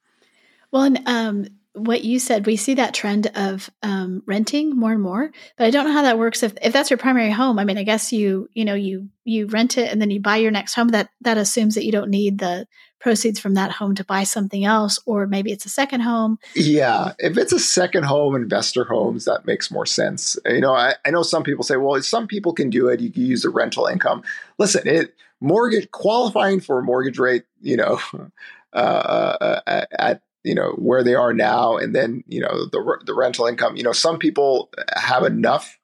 Well, 0.72 0.84
and 0.84 1.02
um, 1.08 1.48
what 1.74 2.04
you 2.04 2.20
said, 2.20 2.46
we 2.46 2.56
see 2.56 2.76
that 2.76 2.94
trend 2.94 3.28
of 3.36 3.70
um, 3.84 4.22
renting 4.26 4.76
more 4.76 4.92
and 4.92 5.02
more, 5.02 5.32
but 5.58 5.66
I 5.66 5.72
don't 5.72 5.86
know 5.86 5.94
how 5.94 6.04
that 6.04 6.20
works. 6.20 6.44
If 6.44 6.54
if 6.62 6.74
that's 6.74 6.90
your 6.90 6.98
primary 6.98 7.32
home, 7.32 7.60
I 7.60 7.64
mean, 7.64 7.78
I 7.78 7.84
guess 7.84 8.12
you 8.12 8.50
you 8.54 8.66
know 8.66 8.76
you 8.76 9.10
you 9.24 9.48
rent 9.48 9.78
it 9.78 9.92
and 9.92 10.02
then 10.02 10.12
you 10.12 10.22
buy 10.22 10.38
your 10.38 10.52
next 10.52 10.74
home. 10.74 10.90
That 10.90 11.10
that 11.22 11.38
assumes 11.38 11.76
that 11.76 11.86
you 11.86 11.92
don't 11.92 12.10
need 12.10 12.40
the 12.40 12.68
proceeds 13.00 13.40
from 13.40 13.54
that 13.54 13.72
home 13.72 13.96
to 13.96 14.04
buy 14.04 14.24
something 14.24 14.66
else, 14.66 15.00
or 15.06 15.26
maybe 15.28 15.52
it's 15.52 15.66
a 15.66 15.70
second 15.70 16.02
home. 16.02 16.38
Yeah, 16.56 17.14
if 17.20 17.38
it's 17.38 17.54
a 17.54 17.60
second 17.60 18.04
home, 18.04 18.36
investor 18.36 18.84
homes, 18.84 19.26
that 19.26 19.46
makes 19.46 19.72
more 19.72 19.86
sense. 19.86 20.38
You 20.46 20.62
know, 20.62 20.74
I, 20.74 20.96
I 21.06 21.12
know 21.12 21.24
some 21.24 21.44
people 21.44 21.64
say, 21.64 21.78
well, 21.78 22.02
some 22.02 22.28
people 22.28 22.54
can 22.54 22.70
do 22.70 22.88
it. 22.88 23.00
You 23.00 23.12
can 23.12 23.26
use 23.26 23.44
the 23.44 23.50
rental 23.50 23.86
income. 23.86 24.24
Listen, 24.58 24.88
it 24.88 25.16
mortgage 25.42 25.90
qualifying 25.92 26.60
for 26.60 26.80
a 26.80 26.84
mortgage 26.84 27.20
rate, 27.20 27.46
you 27.62 27.78
know, 27.78 28.00
uh, 28.74 28.78
uh, 29.66 29.86
at 29.98 30.22
you 30.44 30.56
know 30.56 30.72
where 30.78 31.04
they 31.04 31.16
are 31.16 31.34
now, 31.34 31.78
and 31.78 31.96
then 31.96 32.24
you 32.28 32.42
know 32.42 32.66
the 32.66 33.00
the 33.06 33.14
rental 33.14 33.46
income. 33.46 33.76
You 33.76 33.84
know, 33.84 33.92
some 33.92 34.20
people 34.20 34.70
have 34.96 35.24
enough 35.24 35.79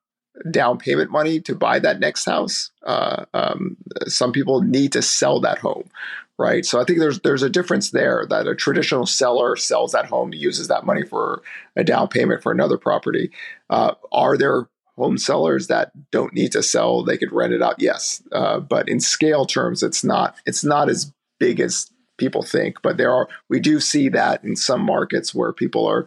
down 0.52 0.78
payment 0.78 1.12
money 1.12 1.40
to 1.42 1.56
buy 1.56 1.80
that 1.80 2.00
next 2.00 2.26
house. 2.26 2.72
Uh, 2.84 3.26
um, 3.34 3.78
some 4.08 4.32
people 4.32 4.62
need 4.62 4.92
to 4.92 5.02
sell 5.02 5.40
that 5.40 5.58
home, 5.60 5.90
right? 6.38 6.66
So 6.66 6.80
I 6.80 6.84
think 6.84 7.00
there's 7.00 7.20
there's 7.22 7.44
a 7.44 7.50
difference 7.50 7.92
there 7.92 8.26
that 8.30 8.48
a 8.48 8.56
traditional 8.56 9.06
seller 9.06 9.56
sells 9.56 9.94
that 9.94 10.06
home, 10.06 10.34
uses 10.34 10.68
that 10.68 10.86
money 10.86 11.04
for 11.04 11.42
a 11.76 11.84
down 11.84 12.08
payment 12.08 12.44
for 12.44 12.52
another 12.52 12.78
property. 12.78 13.32
Uh, 13.70 13.94
are 14.12 14.38
there 14.38 14.68
home 14.98 15.18
sellers 15.18 15.68
that 15.68 15.92
don't 16.12 16.34
need 16.34 16.52
to 16.54 16.64
sell? 16.64 17.04
They 17.04 17.18
could 17.18 17.32
rent 17.32 17.54
it 17.54 17.62
out, 17.62 17.76
yes, 17.80 18.22
uh, 18.32 18.60
but 18.60 18.90
in 18.90 19.00
scale 19.00 19.46
terms, 19.46 19.84
it's 19.84 20.04
not 20.04 20.36
it's 20.46 20.64
not 20.64 20.90
as 20.90 21.14
big 21.40 21.60
as 21.60 21.92
people 22.18 22.44
think. 22.44 22.82
But 22.82 22.98
there 22.98 23.14
are 23.14 23.28
we 23.50 23.60
do 23.60 23.80
see 23.80 24.10
that 24.10 24.44
in 24.44 24.56
some 24.56 24.82
markets 24.82 25.34
where 25.34 25.54
people 25.54 25.86
are 25.86 26.06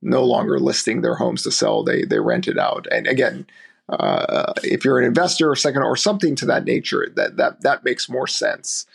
no 0.00 0.22
longer 0.24 0.60
listing 0.60 1.00
their 1.00 1.16
homes 1.16 1.42
to 1.44 1.52
sell; 1.52 1.84
they 1.84 2.04
they 2.04 2.20
rent 2.20 2.48
it 2.48 2.58
out, 2.58 2.86
and 2.90 3.06
again. 3.06 3.46
Uh, 3.88 4.52
if 4.62 4.84
you're 4.84 4.98
an 4.98 5.04
investor 5.04 5.50
or 5.50 5.56
second 5.56 5.82
or 5.82 5.96
something 5.96 6.34
to 6.36 6.46
that 6.46 6.64
nature, 6.64 7.08
that 7.16 7.36
that 7.36 7.62
that 7.62 7.84
makes 7.84 8.08
more 8.08 8.26
sense. 8.26 8.86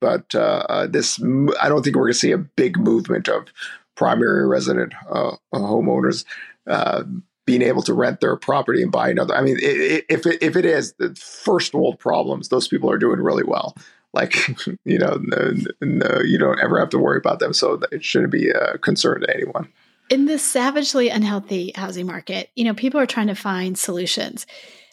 But 0.00 0.34
uh, 0.34 0.64
uh, 0.68 0.86
this, 0.86 1.20
I 1.60 1.68
don't 1.68 1.82
think 1.82 1.96
we're 1.96 2.04
going 2.04 2.12
to 2.12 2.18
see 2.18 2.32
a 2.32 2.38
big 2.38 2.78
movement 2.78 3.28
of 3.28 3.48
primary 3.96 4.46
resident 4.46 4.94
uh, 5.10 5.32
homeowners 5.52 6.24
uh, 6.68 7.02
being 7.46 7.62
able 7.62 7.82
to 7.82 7.94
rent 7.94 8.20
their 8.20 8.36
property 8.36 8.82
and 8.82 8.92
buy 8.92 9.10
another. 9.10 9.34
I 9.34 9.42
mean, 9.42 9.58
it, 9.60 10.04
if 10.08 10.24
it, 10.24 10.42
if 10.42 10.54
it 10.54 10.64
is 10.64 10.92
the 10.94 11.14
first 11.16 11.74
world 11.74 11.98
problems, 11.98 12.48
those 12.48 12.68
people 12.68 12.90
are 12.90 12.98
doing 12.98 13.20
really 13.20 13.44
well. 13.44 13.74
Like 14.14 14.36
you 14.84 14.98
know, 14.98 15.18
no, 15.22 15.54
no, 15.80 16.20
you 16.24 16.38
don't 16.38 16.60
ever 16.60 16.78
have 16.78 16.90
to 16.90 16.98
worry 16.98 17.18
about 17.18 17.40
them, 17.40 17.52
so 17.52 17.80
it 17.90 18.04
shouldn't 18.04 18.32
be 18.32 18.50
a 18.50 18.78
concern 18.78 19.20
to 19.22 19.34
anyone. 19.34 19.68
In 20.10 20.24
this 20.24 20.42
savagely 20.42 21.08
unhealthy 21.10 21.72
housing 21.74 22.06
market, 22.06 22.50
you 22.54 22.64
know, 22.64 22.74
people 22.74 23.00
are 23.00 23.06
trying 23.06 23.26
to 23.26 23.34
find 23.34 23.78
solutions 23.78 24.46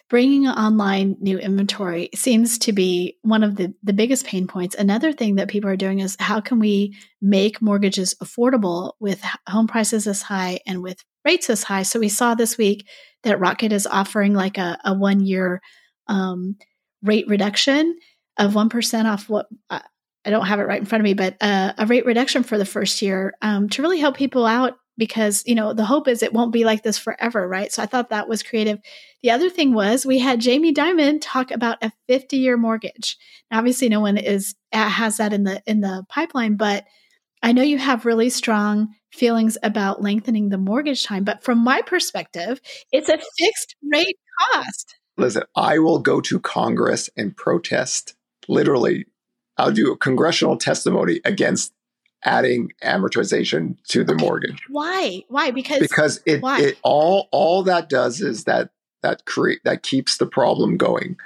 bringing 0.08 0.46
online 0.46 1.16
new 1.20 1.38
inventory 1.38 2.10
seems 2.14 2.58
to 2.58 2.72
be 2.72 3.16
one 3.22 3.42
of 3.42 3.56
the, 3.56 3.74
the 3.82 3.92
biggest 3.92 4.24
pain 4.26 4.46
points. 4.46 4.76
Another 4.76 5.12
thing 5.12 5.36
that 5.36 5.48
people 5.48 5.68
are 5.68 5.76
doing 5.76 5.98
is 5.98 6.16
how 6.20 6.40
can 6.40 6.60
we 6.60 6.96
make 7.20 7.60
mortgages 7.60 8.14
affordable 8.22 8.92
with 9.00 9.20
home 9.48 9.66
prices 9.66 10.04
this 10.04 10.22
high 10.22 10.60
and 10.66 10.82
with 10.82 11.02
rates 11.24 11.48
this 11.48 11.64
high? 11.64 11.82
So 11.82 11.98
we 11.98 12.08
saw 12.08 12.34
this 12.34 12.56
week 12.56 12.86
that 13.24 13.40
Rocket 13.40 13.72
is 13.72 13.86
offering 13.86 14.32
like 14.32 14.58
a, 14.58 14.78
a 14.84 14.94
one 14.94 15.20
year 15.20 15.60
um, 16.06 16.56
rate 17.02 17.26
reduction 17.26 17.98
of 18.38 18.52
1% 18.52 19.04
off 19.06 19.28
what 19.28 19.46
I 19.70 20.30
don't 20.30 20.46
have 20.46 20.60
it 20.60 20.64
right 20.64 20.80
in 20.80 20.86
front 20.86 21.00
of 21.00 21.04
me, 21.04 21.14
but 21.14 21.36
uh, 21.40 21.72
a 21.78 21.86
rate 21.86 22.06
reduction 22.06 22.42
for 22.42 22.58
the 22.58 22.64
first 22.64 23.00
year 23.02 23.34
um, 23.42 23.68
to 23.70 23.82
really 23.82 23.98
help 23.98 24.16
people 24.16 24.44
out 24.46 24.74
because 24.96 25.42
you 25.46 25.54
know 25.54 25.72
the 25.72 25.84
hope 25.84 26.08
is 26.08 26.22
it 26.22 26.32
won't 26.32 26.52
be 26.52 26.64
like 26.64 26.82
this 26.82 26.98
forever 26.98 27.46
right? 27.46 27.72
So 27.72 27.82
i 27.82 27.86
thought 27.86 28.10
that 28.10 28.28
was 28.28 28.42
creative. 28.42 28.78
The 29.22 29.30
other 29.30 29.50
thing 29.50 29.74
was 29.74 30.06
we 30.06 30.18
had 30.18 30.40
Jamie 30.40 30.74
Dimon 30.74 31.18
talk 31.20 31.50
about 31.50 31.82
a 31.82 31.92
50 32.08 32.36
year 32.36 32.56
mortgage. 32.56 33.16
Now, 33.50 33.58
obviously 33.58 33.88
no 33.88 34.00
one 34.00 34.16
is 34.16 34.54
has 34.72 35.16
that 35.18 35.32
in 35.32 35.44
the 35.44 35.62
in 35.66 35.80
the 35.80 36.04
pipeline 36.08 36.56
but 36.56 36.84
i 37.42 37.52
know 37.52 37.62
you 37.62 37.78
have 37.78 38.04
really 38.04 38.28
strong 38.28 38.88
feelings 39.10 39.56
about 39.62 40.02
lengthening 40.02 40.50
the 40.50 40.58
mortgage 40.58 41.04
time 41.04 41.24
but 41.24 41.42
from 41.42 41.62
my 41.62 41.80
perspective 41.82 42.60
it's 42.92 43.08
a 43.08 43.18
fixed 43.38 43.76
rate 43.92 44.18
cost. 44.52 44.96
Listen 45.16 45.44
i 45.54 45.78
will 45.78 45.98
go 45.98 46.20
to 46.20 46.38
congress 46.40 47.08
and 47.16 47.36
protest 47.36 48.14
literally. 48.48 49.06
I'll 49.58 49.72
do 49.72 49.92
a 49.92 49.96
congressional 49.96 50.56
testimony 50.56 51.20
against 51.24 51.72
adding 52.26 52.72
amortization 52.82 53.76
to 53.88 54.04
the 54.04 54.14
mortgage. 54.14 54.62
Why? 54.68 55.22
Why? 55.28 55.52
Because 55.52 55.78
because 55.78 56.20
it, 56.26 56.42
why? 56.42 56.60
it 56.60 56.78
all 56.82 57.28
all 57.32 57.62
that 57.62 57.88
does 57.88 58.20
is 58.20 58.44
that 58.44 58.70
that 59.02 59.24
create 59.24 59.60
that 59.64 59.82
keeps 59.82 60.18
the 60.18 60.26
problem 60.26 60.76
going. 60.76 61.16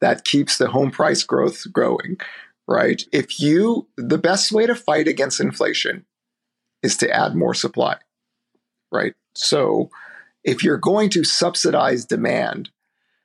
That 0.00 0.24
keeps 0.24 0.56
the 0.56 0.68
home 0.68 0.90
price 0.90 1.22
growth 1.24 1.70
growing, 1.70 2.18
right? 2.66 3.02
If 3.12 3.38
you 3.40 3.88
the 3.98 4.16
best 4.16 4.52
way 4.52 4.66
to 4.66 4.74
fight 4.74 5.08
against 5.08 5.40
inflation 5.40 6.06
is 6.82 6.96
to 6.98 7.10
add 7.10 7.34
more 7.34 7.52
supply. 7.52 7.96
Right? 8.90 9.14
So 9.34 9.90
if 10.42 10.64
you're 10.64 10.78
going 10.78 11.10
to 11.10 11.22
subsidize 11.22 12.06
demand, 12.06 12.70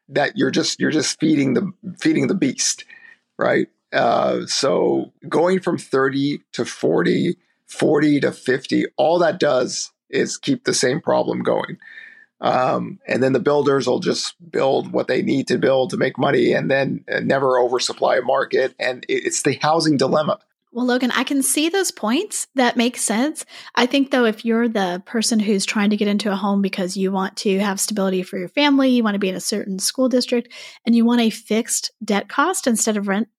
that 0.10 0.38
you're 0.38 0.52
just 0.52 0.80
you're 0.80 0.92
just 0.92 1.20
feeding 1.20 1.54
the 1.54 1.72
feeding 2.00 2.28
the 2.28 2.36
beast, 2.36 2.86
right? 3.38 3.68
Uh, 3.96 4.46
so 4.46 5.14
going 5.30 5.62
from 5.62 5.78
30 5.78 6.42
to 6.52 6.66
40, 6.66 7.38
40 7.66 8.20
to 8.20 8.32
50, 8.32 8.86
all 8.98 9.20
that 9.20 9.40
does 9.40 9.92
is 10.10 10.38
keep 10.38 10.66
the 10.66 10.74
same 10.74 11.02
problem 11.02 11.42
going. 11.42 11.78
Um, 12.42 13.00
and 13.08 13.24
then 13.24 13.34
the 13.34 13.40
builders 13.40 13.88
will 13.88 14.02
just 14.02 14.36
build 14.52 14.92
what 14.92 15.08
they 15.08 15.22
need 15.22 15.48
to 15.48 15.58
build 15.58 15.92
to 15.92 15.98
make 15.98 16.18
money 16.18 16.52
and 16.52 16.70
then 16.70 17.06
uh, 17.12 17.22
never 17.22 17.58
oversupply 17.58 18.18
a 18.18 18.22
market. 18.22 18.76
And 18.78 19.06
it's 19.08 19.44
the 19.44 19.58
housing 19.62 19.96
dilemma. 19.96 20.40
Well, 20.76 20.86
Logan, 20.86 21.12
I 21.12 21.24
can 21.24 21.42
see 21.42 21.70
those 21.70 21.92
points. 21.92 22.48
That 22.56 22.76
makes 22.76 23.00
sense. 23.00 23.46
I 23.76 23.86
think, 23.86 24.12
though, 24.12 24.26
if 24.26 24.44
you're 24.44 24.68
the 24.68 25.02
person 25.06 25.40
who's 25.40 25.66
trying 25.66 25.90
to 25.92 25.96
get 25.96 26.10
into 26.10 26.34
a 26.34 26.36
home 26.36 26.62
because 26.62 26.98
you 26.98 27.14
want 27.14 27.38
to 27.38 27.60
have 27.60 27.80
stability 27.80 28.24
for 28.24 28.38
your 28.38 28.50
family, 28.50 28.90
you 28.90 29.02
want 29.02 29.16
to 29.16 29.20
be 29.20 29.30
in 29.30 29.36
a 29.36 29.40
certain 29.40 29.80
school 29.80 30.10
district, 30.10 30.52
and 30.86 30.94
you 30.94 31.06
want 31.06 31.22
a 31.22 31.30
fixed 31.30 31.92
debt 32.04 32.28
cost 32.28 32.68
instead 32.68 32.98
of 32.98 33.08
rent 33.08 33.30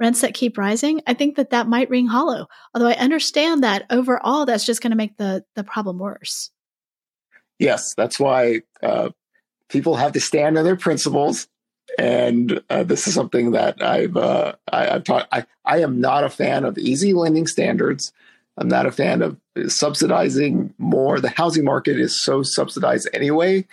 rents 0.00 0.22
that 0.22 0.34
keep 0.34 0.58
rising, 0.58 1.02
I 1.06 1.14
think 1.14 1.36
that 1.36 1.50
that 1.50 1.68
might 1.68 1.90
ring 1.90 2.06
hollow. 2.06 2.48
Although 2.74 2.88
I 2.88 2.94
understand 2.94 3.62
that 3.62 3.84
overall, 3.90 4.46
that's 4.46 4.64
just 4.64 4.82
going 4.82 4.90
to 4.90 4.96
make 4.96 5.16
the 5.16 5.44
the 5.54 5.64
problem 5.64 5.98
worse. 5.98 6.50
Yes, 7.58 7.94
that's 7.94 8.18
why 8.18 8.62
uh, 8.82 9.10
people 9.68 9.96
have 9.96 10.12
to 10.12 10.20
stand 10.20 10.56
on 10.56 10.64
their 10.64 10.76
principles 10.76 11.46
and 11.98 12.60
uh, 12.70 12.82
this 12.82 13.06
is 13.06 13.14
something 13.14 13.52
that 13.52 13.82
I've 13.82 14.16
uh, 14.16 14.54
I, 14.72 14.84
have 14.86 15.04
taught. 15.04 15.28
I, 15.32 15.46
I 15.64 15.78
am 15.78 16.00
not 16.00 16.24
a 16.24 16.30
fan 16.30 16.64
of 16.64 16.78
easy 16.78 17.12
lending 17.12 17.46
standards. 17.46 18.12
I'm 18.56 18.68
not 18.68 18.86
a 18.86 18.92
fan 18.92 19.22
of 19.22 19.36
subsidizing 19.68 20.74
more. 20.78 21.20
The 21.20 21.30
housing 21.30 21.64
market 21.64 21.98
is 21.98 22.22
so 22.22 22.42
subsidized 22.42 23.08
anyway, 23.12 23.66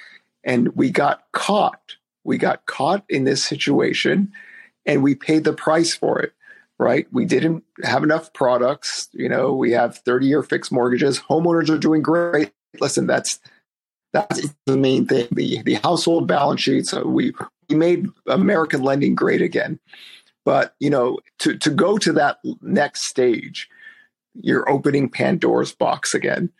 and 0.43 0.69
we 0.75 0.89
got 0.89 1.23
caught. 1.31 1.95
We 2.23 2.37
got 2.37 2.65
caught 2.65 3.03
in 3.09 3.23
this 3.23 3.43
situation, 3.43 4.31
and 4.87 5.03
we 5.03 5.13
paid 5.13 5.43
the 5.43 5.53
price 5.53 5.95
for 5.95 6.19
it. 6.19 6.33
Right? 6.79 7.07
We 7.11 7.25
didn't 7.25 7.63
have 7.83 8.03
enough 8.03 8.33
products. 8.33 9.09
You 9.11 9.29
know, 9.29 9.53
we 9.53 9.71
have 9.71 9.97
30 9.97 10.27
year 10.27 10.43
fixed 10.43 10.71
mortgages. 10.71 11.19
Homeowners 11.19 11.69
are 11.69 11.77
doing 11.77 12.03
great. 12.03 12.51
Listen, 12.79 13.07
that's 13.07 13.39
that's 14.13 14.53
the 14.65 14.77
main 14.77 15.05
thing. 15.05 15.27
The 15.31 15.61
the 15.63 15.75
household 15.75 16.27
balance 16.27 16.61
sheets. 16.61 16.93
Uh, 16.93 17.01
we 17.05 17.33
we 17.69 17.75
made 17.75 18.07
American 18.27 18.83
lending 18.83 19.15
great 19.15 19.41
again. 19.41 19.79
But 20.45 20.75
you 20.79 20.89
know, 20.89 21.19
to 21.39 21.57
to 21.57 21.69
go 21.69 21.97
to 21.97 22.13
that 22.13 22.37
next 22.61 23.07
stage, 23.07 23.69
you're 24.33 24.69
opening 24.69 25.09
Pandora's 25.09 25.73
box 25.73 26.13
again, 26.13 26.51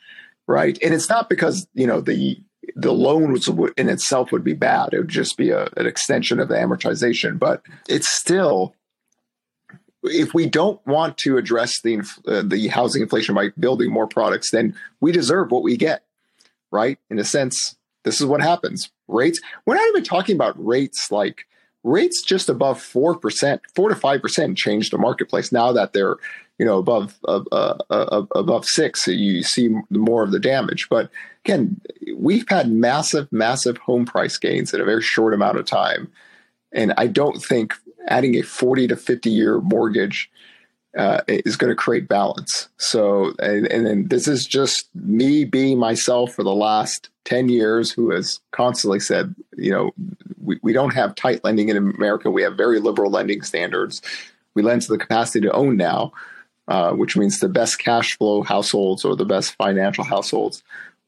right? 0.48 0.78
And 0.84 0.94
it's 0.94 1.10
not 1.10 1.30
because 1.30 1.68
you 1.74 1.88
know 1.88 2.02
the 2.02 2.42
the 2.76 2.92
loan 2.92 3.38
in 3.78 3.90
itself 3.90 4.32
would 4.32 4.44
be 4.44 4.54
bad; 4.54 4.94
it 4.94 5.00
would 5.00 5.08
just 5.10 5.38
be 5.38 5.52
a, 5.52 5.70
an 5.78 5.86
extension 5.86 6.40
of 6.40 6.48
the 6.48 6.56
amortization. 6.56 7.40
But 7.40 7.62
it's 7.88 8.10
still, 8.10 8.74
if 10.04 10.34
we 10.34 10.48
don't 10.48 10.86
want 10.86 11.18
to 11.20 11.38
address 11.38 11.82
the 11.82 12.00
uh, 12.28 12.44
the 12.44 12.68
housing 12.68 13.02
inflation 13.02 13.36
by 13.36 13.50
building 13.60 13.92
more 13.92 14.08
products, 14.08 14.52
then 14.52 14.76
we 15.00 15.12
deserve 15.12 15.52
what 15.52 15.64
we 15.64 15.78
get, 15.78 16.04
right? 16.72 17.00
In 17.10 17.20
a 17.20 17.24
sense, 17.24 17.76
this 18.04 18.20
is 18.22 18.26
what 18.26 18.42
happens. 18.42 18.90
Rates, 19.08 19.40
we're 19.66 19.76
not 19.76 19.88
even 19.90 20.04
talking 20.04 20.36
about 20.36 20.56
rates 20.64 21.12
like 21.12 21.46
rates 21.88 22.22
just 22.22 22.50
above 22.50 22.80
4%, 22.80 23.60
4 23.76 23.90
to 23.90 23.96
5% 23.96 24.58
change 24.58 24.90
the 24.90 24.98
marketplace 24.98 25.52
now 25.52 25.72
that 25.72 25.94
they're, 25.94 26.18
you 26.60 26.66
know, 26.66 26.78
above 26.78 27.18
uh, 27.28 27.44
uh, 27.52 28.24
above 28.36 28.66
6, 28.66 29.08
you 29.08 29.44
see 29.44 29.70
more 29.90 30.24
of 30.24 30.32
the 30.32 30.40
damage. 30.40 30.88
But 30.90 31.10
again, 31.46 31.80
we've 32.16 32.48
had 32.50 32.72
massive 32.72 33.32
massive 33.32 33.78
home 33.78 34.06
price 34.06 34.38
gains 34.38 34.74
in 34.74 34.82
a 34.82 34.86
very 34.86 35.02
short 35.02 35.34
amount 35.34 35.58
of 35.58 35.66
time. 35.66 36.12
And 36.72 36.94
I 36.98 37.08
don't 37.08 37.42
think 37.42 37.74
adding 38.08 38.36
a 38.36 38.42
40 38.42 38.88
to 38.88 38.96
50 38.96 39.30
year 39.30 39.62
mortgage 39.62 40.30
uh, 40.98 41.22
is 41.28 41.56
going 41.56 41.70
to 41.70 41.76
create 41.76 42.08
balance. 42.08 42.68
So, 42.78 43.34
and, 43.40 43.68
and 43.68 43.86
then 43.86 44.08
this 44.08 44.28
is 44.28 44.46
just 44.46 44.90
me 44.96 45.46
being 45.46 45.78
myself 45.78 46.34
for 46.34 46.44
the 46.44 46.56
last 46.56 47.10
10 47.26 47.50
years 47.50 47.92
who 47.92 48.10
has 48.12 48.40
constantly 48.52 49.00
said, 49.00 49.36
you 49.56 49.72
know, 49.72 49.92
we, 50.42 50.60
we 50.64 50.74
don't 50.74 50.94
have 50.94 51.14
tight 51.14 51.44
lending 51.44 51.70
in 51.70 51.78
America. 51.78 52.32
We 52.32 52.42
have 52.42 52.58
very 52.58 52.80
liberal 52.80 53.12
lending 53.12 53.44
standards. 53.44 54.02
We 54.56 54.64
lend 54.64 54.82
to 54.84 54.92
the 54.92 54.98
capacity 54.98 55.42
to 55.42 55.52
own 55.52 55.78
now, 55.78 56.14
uh, 56.68 56.92
which 56.94 57.16
means 57.16 57.40
the 57.40 57.50
best 57.50 57.78
cash 57.78 58.18
flow 58.18 58.42
households 58.42 59.06
or 59.06 59.16
the 59.16 59.26
best 59.26 59.56
financial 59.56 60.04
households 60.04 60.64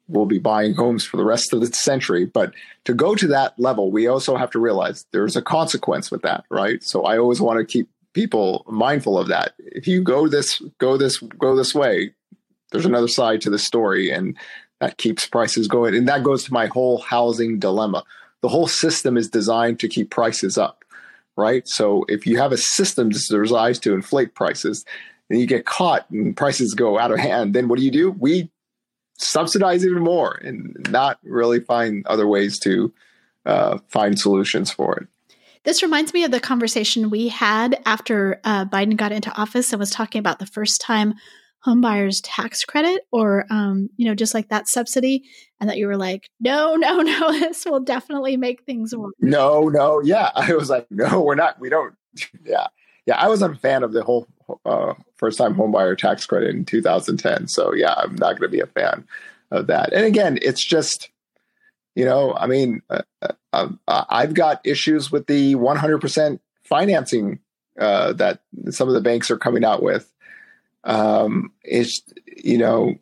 will 0.08 0.25
be 0.25 0.39
buying 0.39 0.73
homes 0.73 1.04
for 1.04 1.17
the 1.17 1.25
rest 1.25 1.52
of 1.52 1.62
the 1.62 1.67
century. 1.67 2.25
But 2.25 2.54
to 2.86 2.93
go 2.93 3.15
to 3.15 3.28
that 3.28 3.60
level, 3.60 3.91
we 3.91 4.08
also 4.08 4.36
have 4.36 4.52
to 4.52 4.60
realize 4.60 5.06
there's 5.12 5.36
a 5.36 5.41
consequence 5.41 6.12
with 6.12 6.21
that, 6.23 6.43
right? 6.49 6.84
So 6.84 7.06
I 7.06 7.17
always 7.17 7.41
want 7.41 7.60
to 7.60 7.65
keep 7.65 7.88
people 8.13 8.65
mindful 8.67 9.17
of 9.17 9.28
that. 9.28 9.54
If 9.60 9.88
you 9.88 10.02
go 10.02 10.28
this 10.28 10.62
go 10.78 10.98
this 10.98 11.17
go 11.17 11.56
this 11.56 11.74
way, 11.74 12.13
there's 12.72 12.86
another 12.86 13.08
side 13.08 13.41
to 13.41 13.50
the 13.50 13.60
story, 13.60 14.12
and 14.12 14.36
that 14.80 14.98
keeps 14.98 15.26
prices 15.26 15.67
going. 15.67 15.95
And 15.95 16.08
that 16.08 16.24
goes 16.24 16.43
to 16.45 16.54
my 16.54 16.67
whole 16.67 17.00
housing 17.00 17.60
dilemma. 17.60 18.04
The 18.41 18.50
whole 18.50 18.67
system 18.67 19.17
is 19.17 19.30
designed 19.30 19.80
to 19.82 19.89
keep 19.89 20.10
prices 20.10 20.58
up, 20.58 20.86
right? 21.36 21.67
So 21.67 22.06
if 22.08 22.26
you 22.26 22.38
have 22.38 22.54
a 22.54 22.58
system 22.58 23.10
designed 23.10 23.82
to 23.82 23.93
inflate 23.93 24.34
prices, 24.34 24.86
and 25.30 25.39
you 25.39 25.45
get 25.45 25.65
caught 25.65 26.10
and 26.10 26.36
prices 26.36 26.74
go 26.74 26.98
out 26.98 27.12
of 27.12 27.19
hand, 27.19 27.54
then 27.54 27.67
what 27.67 27.78
do 27.78 27.86
you 27.86 27.91
do? 27.91 28.12
We 28.12 28.50
subsidize 29.17 29.86
even 29.86 30.02
more 30.04 30.36
and 30.43 30.76
not 30.89 31.19
really 31.24 31.60
find 31.60 32.06
other 32.08 32.28
ways 32.28 32.58
to 32.60 32.93
uh, 33.45 33.80
find 33.89 34.17
solutions 34.17 34.72
for 34.72 34.95
it. 34.98 35.08
This 35.65 35.84
reminds 35.84 36.13
me 36.13 36.24
of 36.24 36.32
the 36.32 36.39
conversation 36.39 37.10
we 37.10 37.28
had 37.28 37.82
after 37.86 38.39
uh, 38.43 38.65
Biden 38.65 38.95
got 38.95 39.12
into 39.12 39.36
office 39.36 39.72
and 39.72 39.80
was 39.80 39.91
talking 39.91 40.19
about 40.19 40.39
the 40.39 40.45
first 40.45 40.82
time 40.82 41.15
homebuyers 41.65 42.22
tax 42.24 42.63
credit 42.63 43.02
or 43.12 43.45
um, 43.50 43.89
you 43.98 44.06
know 44.06 44.15
just 44.15 44.34
like 44.34 44.48
that 44.48 44.67
subsidy 44.69 45.24
and 45.60 45.69
that 45.69 45.78
you 45.78 45.88
were 45.88 45.98
like 45.98 46.30
no 46.39 46.76
no 46.78 47.02
no 47.02 47.34
this 47.34 47.65
will 47.65 47.82
definitely 47.82 48.38
make 48.38 48.63
things 48.63 48.95
worse. 48.95 49.13
No 49.19 49.67
no 49.67 50.00
yeah 50.02 50.32
i 50.36 50.54
was 50.54 50.69
like 50.69 50.88
no 50.89 51.19
we're 51.19 51.36
not 51.36 51.60
we 51.60 51.67
don't 51.67 51.95
yeah 52.45 52.67
yeah 53.06 53.17
i 53.17 53.28
was 53.28 53.41
a 53.41 53.54
fan 53.56 53.84
of 53.84 53.91
the 53.91 54.06
whole 54.06 54.26
uh, 54.63 54.93
first 55.17 55.38
time 55.38 55.54
homebuyer 55.54 55.98
tax 55.98 56.26
credit 56.26 56.56
in 56.56 56.63
2010 56.63 57.50
so 57.50 57.74
yeah 57.74 57.93
i'm 57.98 58.15
not 58.15 58.39
going 58.39 58.50
to 58.50 58.58
be 58.58 58.62
a 58.62 58.67
fan 58.67 59.06
of 59.52 59.67
that 59.67 59.91
and 59.91 60.06
again 60.06 60.39
it's 60.41 60.63
just 60.63 61.10
you 62.00 62.06
know, 62.06 62.34
I 62.34 62.48
mean, 62.48 62.82
uh, 62.89 63.02
uh, 63.54 63.70
I've 63.88 64.34
got 64.34 64.62
issues 64.66 65.12
with 65.12 65.28
the 65.28 65.56
100% 65.56 66.40
financing 66.64 67.40
uh, 67.80 68.14
that 68.14 68.42
some 68.70 68.88
of 68.88 68.94
the 68.94 69.02
banks 69.02 69.32
are 69.32 69.38
coming 69.38 69.64
out 69.64 69.82
with. 69.82 70.12
Um, 70.84 71.52
it's 71.64 72.02
you 72.26 72.58
know, 72.58 72.96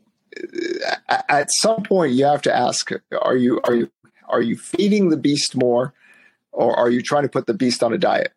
at 1.30 1.52
some 1.52 1.84
point 1.84 2.14
you 2.14 2.26
have 2.26 2.42
to 2.44 2.56
ask: 2.56 2.92
Are 3.22 3.36
you 3.36 3.62
are 3.64 3.76
you 3.76 3.92
are 4.28 4.42
you 4.42 4.58
feeding 4.58 5.10
the 5.10 5.18
beast 5.18 5.56
more, 5.56 5.94
or 6.52 6.76
are 6.76 6.90
you 6.90 7.02
trying 7.02 7.24
to 7.24 7.30
put 7.30 7.48
the 7.48 7.54
beast 7.54 7.84
on 7.84 7.94
a 7.94 7.98
diet? 7.98 8.34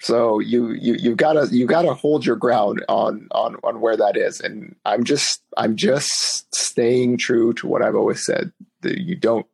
So 0.00 0.38
you 0.38 0.70
you 0.70 0.94
you've 0.94 1.18
gotta 1.18 1.48
you 1.50 1.66
gotta 1.66 1.92
hold 1.92 2.24
your 2.24 2.36
ground 2.36 2.82
on 2.88 3.28
on 3.32 3.56
on 3.62 3.80
where 3.80 3.96
that 3.96 4.16
is. 4.16 4.40
And 4.40 4.74
I'm 4.86 5.04
just 5.04 5.42
I'm 5.56 5.76
just 5.76 6.54
staying 6.54 7.18
true 7.18 7.52
to 7.54 7.66
what 7.66 7.82
I've 7.82 7.96
always 7.96 8.24
said. 8.24 8.52
That 8.80 8.98
you 9.02 9.14
don't 9.14 9.46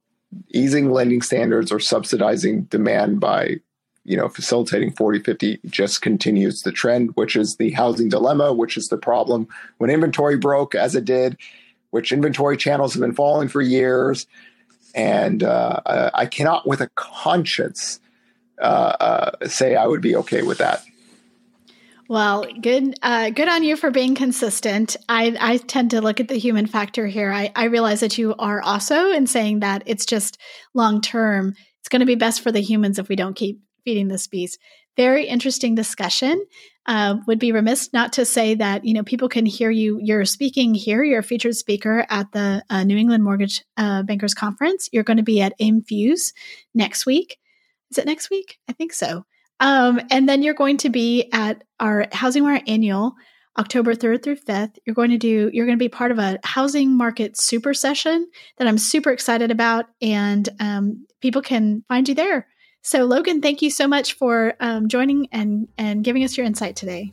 easing 0.51 0.91
lending 0.91 1.23
standards 1.23 1.71
or 1.73 1.81
subsidizing 1.81 2.63
demand 2.63 3.21
by 3.21 3.57
you 4.05 4.17
know 4.17 4.29
facilitating 4.29 4.93
40 4.93 5.21
50 5.21 5.61
just 5.67 6.03
continues 6.03 6.63
the 6.63 6.73
trend 6.73 7.11
which 7.17 7.37
is 7.37 7.57
the 7.57 7.71
housing 7.73 8.09
dilemma 8.09 8.53
which 8.53 8.77
is 8.77 8.89
the 8.89 8.99
problem 8.99 9.49
when 9.79 9.91
inventory 9.91 10.37
broke 10.37 10.75
as 10.75 10.95
it 10.95 11.05
did 11.05 11.37
which 11.91 12.13
inventory 12.13 12.57
channels 12.57 12.95
have 12.95 13.01
been 13.01 13.15
falling 13.15 13.49
for 13.49 13.61
years 13.61 14.27
and 14.95 15.43
uh, 15.43 16.11
i 16.15 16.27
cannot 16.27 16.67
with 16.67 16.81
a 16.81 16.91
conscience 16.95 18.01
uh, 18.61 18.97
uh, 19.43 19.49
say 19.49 19.77
I 19.77 19.87
would 19.87 20.01
be 20.01 20.17
okay 20.17 20.43
with 20.43 20.59
that. 20.59 20.83
Well, 22.09 22.45
good, 22.61 22.95
uh, 23.03 23.31
good 23.31 23.49
on 23.49 23.65
you 23.65 23.77
for 23.77 23.91
being 23.91 24.15
consistent. 24.15 24.97
I, 25.09 25.37
I 25.41 25.57
tend 25.57 25.91
to 25.91 26.01
look 26.01 26.21
at 26.21 26.29
the 26.29 26.39
human 26.39 26.67
factor 26.67 27.07
here. 27.07 27.33
I, 27.33 27.51
I 27.57 27.65
realize 27.65 28.01
that 28.01 28.17
you 28.17 28.35
are 28.39 28.63
also 28.63 29.11
in 29.11 29.27
saying 29.27 29.61
that 29.61 29.83
it's 29.87 30.07
just 30.07 30.39
long 30.73 31.01
term. 31.01 31.55
It's 31.81 31.89
going 31.89 32.01
to 32.01 32.07
be 32.07 32.15
best 32.15 32.43
for 32.43 32.53
the 32.53 32.61
humans 32.61 32.99
if 32.99 33.09
we 33.09 33.17
don't 33.17 33.35
keep 33.35 33.61
feeding 33.85 34.07
this 34.07 34.29
beast. 34.29 34.59
Very 34.97 35.27
interesting 35.27 35.75
discussion. 35.75 36.45
Uh, 36.87 37.17
would 37.27 37.41
be 37.41 37.51
remiss 37.51 37.93
not 37.93 38.13
to 38.13 38.25
say 38.25 38.55
that 38.55 38.85
you 38.85 38.95
know 38.95 39.03
people 39.03 39.29
can 39.29 39.45
hear 39.45 39.73
you. 39.73 39.99
You're 40.01 40.25
speaking 40.25 40.73
here. 40.73 41.03
You're 41.03 41.19
a 41.19 41.25
featured 41.25 41.57
speaker 41.57 42.07
at 42.09 42.31
the 42.31 42.63
uh, 42.71 42.85
New 42.85 42.97
England 42.97 43.25
Mortgage 43.25 43.65
uh, 43.77 44.05
Bankers 44.05 44.35
Conference. 44.35 44.89
You're 44.93 45.03
going 45.03 45.17
to 45.17 45.25
be 45.25 45.41
at 45.43 45.55
Infuse 45.59 46.33
next 46.73 47.05
week. 47.05 47.39
Is 47.91 47.99
it 47.99 48.07
next 48.07 48.31
week? 48.31 48.59
I 48.69 48.73
think 48.73 48.93
so. 48.93 49.25
Um, 49.61 50.01
and 50.11 50.29
then 50.29 50.43
you're 50.43 50.55
going 50.55 50.77
to 50.79 50.91
be 50.91 51.29
at 51.33 51.65
our 51.81 52.05
HousingWire 52.13 52.63
annual 52.67 53.15
October 53.59 53.95
3rd 53.95 54.23
through 54.23 54.37
5th. 54.37 54.77
You're 54.85 54.95
going 54.95 55.11
to 55.11 55.19
do, 55.19 55.51
you're 55.53 55.67
going 55.67 55.79
to 55.79 55.83
be 55.83 55.89
part 55.89 56.11
of 56.11 56.19
a 56.19 56.39
housing 56.45 56.97
market 56.97 57.37
super 57.37 57.73
session 57.73 58.29
that 58.59 58.69
I'm 58.69 58.79
super 58.79 59.11
excited 59.11 59.51
about, 59.51 59.87
and 60.03 60.49
um, 60.61 61.07
people 61.21 61.43
can 61.43 61.83
find 61.89 62.09
you 62.09 62.15
there. 62.15 62.47
So, 62.83 63.05
Logan, 63.05 63.41
thank 63.41 63.63
you 63.63 63.71
so 63.71 63.89
much 63.89 64.13
for 64.13 64.55
um, 64.61 64.89
joining 64.89 65.27
and, 65.33 65.69
and 65.77 66.05
giving 66.05 66.23
us 66.23 66.37
your 66.37 66.47
insight 66.47 66.77
today. 66.77 67.13